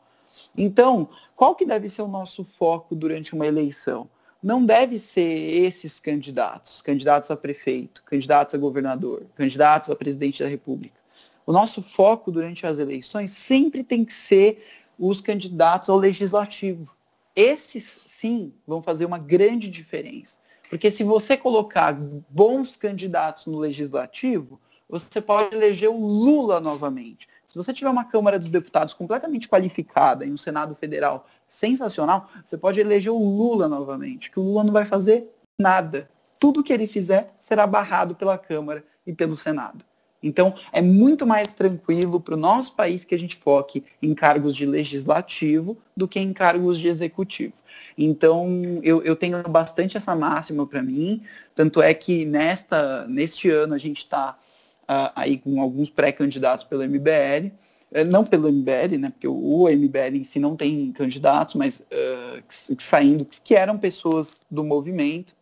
Então, 0.56 1.08
qual 1.34 1.54
que 1.54 1.64
deve 1.64 1.88
ser 1.88 2.02
o 2.02 2.08
nosso 2.08 2.44
foco 2.58 2.94
durante 2.94 3.34
uma 3.34 3.46
eleição? 3.46 4.08
Não 4.42 4.64
deve 4.64 4.98
ser 4.98 5.22
esses 5.22 5.98
candidatos, 5.98 6.82
candidatos 6.82 7.30
a 7.30 7.36
prefeito, 7.36 8.02
candidatos 8.04 8.54
a 8.54 8.58
governador, 8.58 9.24
candidatos 9.34 9.90
a 9.90 9.96
presidente 9.96 10.42
da 10.42 10.48
República. 10.48 11.00
O 11.46 11.52
nosso 11.52 11.80
foco 11.82 12.30
durante 12.30 12.66
as 12.66 12.78
eleições 12.78 13.30
sempre 13.30 13.82
tem 13.82 14.04
que 14.04 14.12
ser 14.12 14.62
os 14.98 15.20
candidatos 15.20 15.88
ao 15.88 15.96
legislativo. 15.96 16.94
Esses, 17.34 17.98
sim, 18.06 18.52
vão 18.66 18.82
fazer 18.82 19.04
uma 19.04 19.18
grande 19.18 19.68
diferença. 19.68 20.36
Porque 20.68 20.90
se 20.90 21.04
você 21.04 21.36
colocar 21.36 21.94
bons 22.28 22.76
candidatos 22.76 23.46
no 23.46 23.58
legislativo, 23.58 24.60
você 24.88 25.20
pode 25.20 25.54
eleger 25.54 25.88
o 25.90 25.98
Lula 25.98 26.60
novamente. 26.60 27.28
Se 27.46 27.56
você 27.56 27.72
tiver 27.72 27.90
uma 27.90 28.04
Câmara 28.04 28.38
dos 28.38 28.48
Deputados 28.48 28.94
completamente 28.94 29.48
qualificada 29.48 30.24
e 30.24 30.32
um 30.32 30.36
Senado 30.36 30.74
Federal 30.74 31.26
sensacional, 31.48 32.28
você 32.44 32.56
pode 32.56 32.80
eleger 32.80 33.12
o 33.12 33.18
Lula 33.18 33.68
novamente, 33.68 34.30
que 34.30 34.40
o 34.40 34.42
Lula 34.42 34.64
não 34.64 34.72
vai 34.72 34.84
fazer 34.84 35.30
nada. 35.58 36.10
Tudo 36.38 36.62
que 36.62 36.72
ele 36.72 36.86
fizer 36.86 37.34
será 37.38 37.66
barrado 37.66 38.14
pela 38.14 38.36
Câmara 38.36 38.84
e 39.06 39.12
pelo 39.12 39.36
Senado. 39.36 39.84
Então, 40.22 40.54
é 40.72 40.80
muito 40.80 41.26
mais 41.26 41.52
tranquilo 41.52 42.20
para 42.20 42.34
o 42.34 42.38
nosso 42.38 42.74
país 42.74 43.04
que 43.04 43.14
a 43.14 43.18
gente 43.18 43.36
foque 43.36 43.84
em 44.02 44.14
cargos 44.14 44.54
de 44.54 44.66
legislativo 44.66 45.76
do 45.96 46.08
que 46.08 46.18
em 46.18 46.32
cargos 46.32 46.78
de 46.78 46.88
executivo. 46.88 47.52
Então, 47.96 48.80
eu, 48.82 49.02
eu 49.02 49.14
tenho 49.14 49.42
bastante 49.42 49.96
essa 49.96 50.16
máxima 50.16 50.66
para 50.66 50.82
mim, 50.82 51.22
tanto 51.54 51.82
é 51.82 51.92
que 51.92 52.24
nesta, 52.24 53.06
neste 53.06 53.50
ano 53.50 53.74
a 53.74 53.78
gente 53.78 53.98
está 53.98 54.30
uh, 54.30 54.84
ah, 54.88 55.12
aí 55.14 55.38
com 55.38 55.60
alguns 55.60 55.90
pré-candidatos 55.90 56.64
pelo 56.64 56.82
MBL, 56.82 57.52
eh, 57.92 58.04
não 58.04 58.24
pelo 58.24 58.50
MBL, 58.50 58.98
né, 58.98 59.10
porque 59.10 59.28
o 59.28 59.68
MBL 59.68 60.16
em 60.16 60.24
si 60.24 60.38
não 60.38 60.56
tem 60.56 60.92
candidatos, 60.92 61.54
mas 61.54 61.80
uh, 61.80 62.42
saindo, 62.80 63.26
que 63.44 63.54
eram 63.54 63.78
pessoas 63.78 64.40
do 64.50 64.64
movimento, 64.64 65.34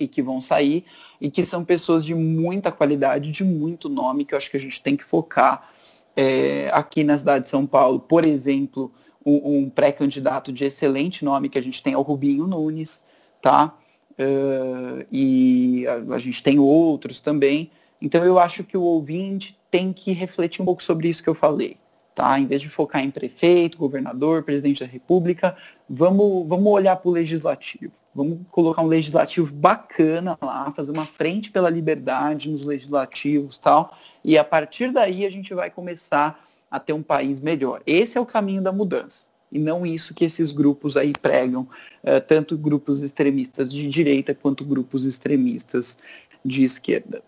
e 0.00 0.08
que 0.08 0.22
vão 0.22 0.40
sair 0.40 0.84
e 1.20 1.30
que 1.30 1.44
são 1.44 1.64
pessoas 1.64 2.04
de 2.04 2.14
muita 2.14 2.72
qualidade, 2.72 3.30
de 3.30 3.44
muito 3.44 3.88
nome, 3.88 4.24
que 4.24 4.32
eu 4.32 4.38
acho 4.38 4.50
que 4.50 4.56
a 4.56 4.60
gente 4.60 4.82
tem 4.82 4.96
que 4.96 5.04
focar 5.04 5.70
é, 6.16 6.70
aqui 6.72 7.04
na 7.04 7.18
cidade 7.18 7.44
de 7.44 7.50
São 7.50 7.66
Paulo. 7.66 8.00
Por 8.00 8.24
exemplo, 8.24 8.90
um, 9.24 9.58
um 9.58 9.70
pré-candidato 9.70 10.52
de 10.52 10.64
excelente 10.64 11.24
nome 11.24 11.50
que 11.50 11.58
a 11.58 11.62
gente 11.62 11.82
tem 11.82 11.92
é 11.92 11.98
o 11.98 12.02
Rubinho 12.02 12.46
Nunes, 12.46 13.02
tá? 13.42 13.76
Uh, 14.12 15.06
e 15.10 15.86
a, 15.86 16.14
a, 16.14 16.18
gente 16.18 16.42
tem 16.42 16.58
outros 16.58 17.20
também. 17.20 17.70
Então 18.00 18.24
eu 18.24 18.38
acho 18.38 18.64
que 18.64 18.76
o 18.76 18.82
ouvinte 18.82 19.58
tem 19.70 19.92
que 19.92 20.12
refletir 20.12 20.62
um 20.62 20.64
pouco 20.64 20.82
sobre 20.82 21.08
isso 21.08 21.22
que 21.22 21.28
eu 21.28 21.34
falei. 21.34 21.76
Tá? 22.14 22.38
Em 22.38 22.46
vez 22.46 22.60
de 22.60 22.68
focar 22.68 23.02
em 23.02 23.10
prefeito, 23.10 23.78
governador, 23.78 24.42
presidente 24.42 24.80
da 24.80 24.86
república, 24.86 25.56
vamos, 25.88 26.46
vamos 26.46 26.70
olhar 26.70 26.96
para 26.96 27.08
o 27.08 27.12
legislativo. 27.12 27.92
Vamos 28.14 28.40
colocar 28.50 28.82
um 28.82 28.86
legislativo 28.86 29.52
bacana 29.52 30.36
lá, 30.42 30.72
fazer 30.72 30.90
uma 30.90 31.06
frente 31.06 31.50
pela 31.50 31.70
liberdade 31.70 32.50
nos 32.50 32.64
legislativos 32.64 33.56
tal. 33.56 33.96
E 34.24 34.36
a 34.36 34.42
partir 34.42 34.92
daí 34.92 35.24
a 35.24 35.30
gente 35.30 35.54
vai 35.54 35.70
começar 35.70 36.44
a 36.70 36.80
ter 36.80 36.92
um 36.92 37.02
país 37.02 37.40
melhor. 37.40 37.82
Esse 37.86 38.18
é 38.18 38.20
o 38.20 38.26
caminho 38.26 38.62
da 38.62 38.72
mudança. 38.72 39.26
E 39.50 39.58
não 39.58 39.84
isso 39.84 40.14
que 40.14 40.24
esses 40.24 40.52
grupos 40.52 40.96
aí 40.96 41.12
pregam, 41.12 41.62
uh, 42.04 42.20
tanto 42.26 42.56
grupos 42.56 43.02
extremistas 43.02 43.70
de 43.70 43.88
direita 43.88 44.34
quanto 44.34 44.64
grupos 44.64 45.04
extremistas 45.04 45.98
de 46.44 46.62
esquerda. 46.62 47.22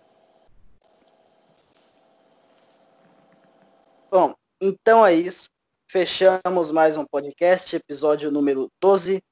Bom, 4.10 4.34
então 4.60 5.04
é 5.04 5.14
isso. 5.14 5.48
Fechamos 5.86 6.70
mais 6.70 6.96
um 6.96 7.04
podcast, 7.04 7.74
episódio 7.74 8.30
número 8.30 8.70
12. 8.80 9.22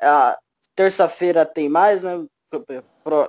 Ah, 0.00 0.36
Terça-feira 0.80 1.44
tem 1.44 1.68
mais, 1.68 2.00
né? 2.00 2.26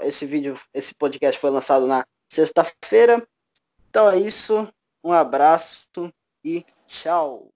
Esse 0.04 0.26
vídeo, 0.26 0.58
esse 0.74 0.96
podcast 0.96 1.38
foi 1.38 1.50
lançado 1.50 1.86
na 1.86 2.02
sexta-feira. 2.32 3.22
Então 3.90 4.10
é 4.10 4.18
isso. 4.18 4.74
Um 5.04 5.12
abraço 5.12 5.86
e 6.46 6.66
tchau. 6.88 7.50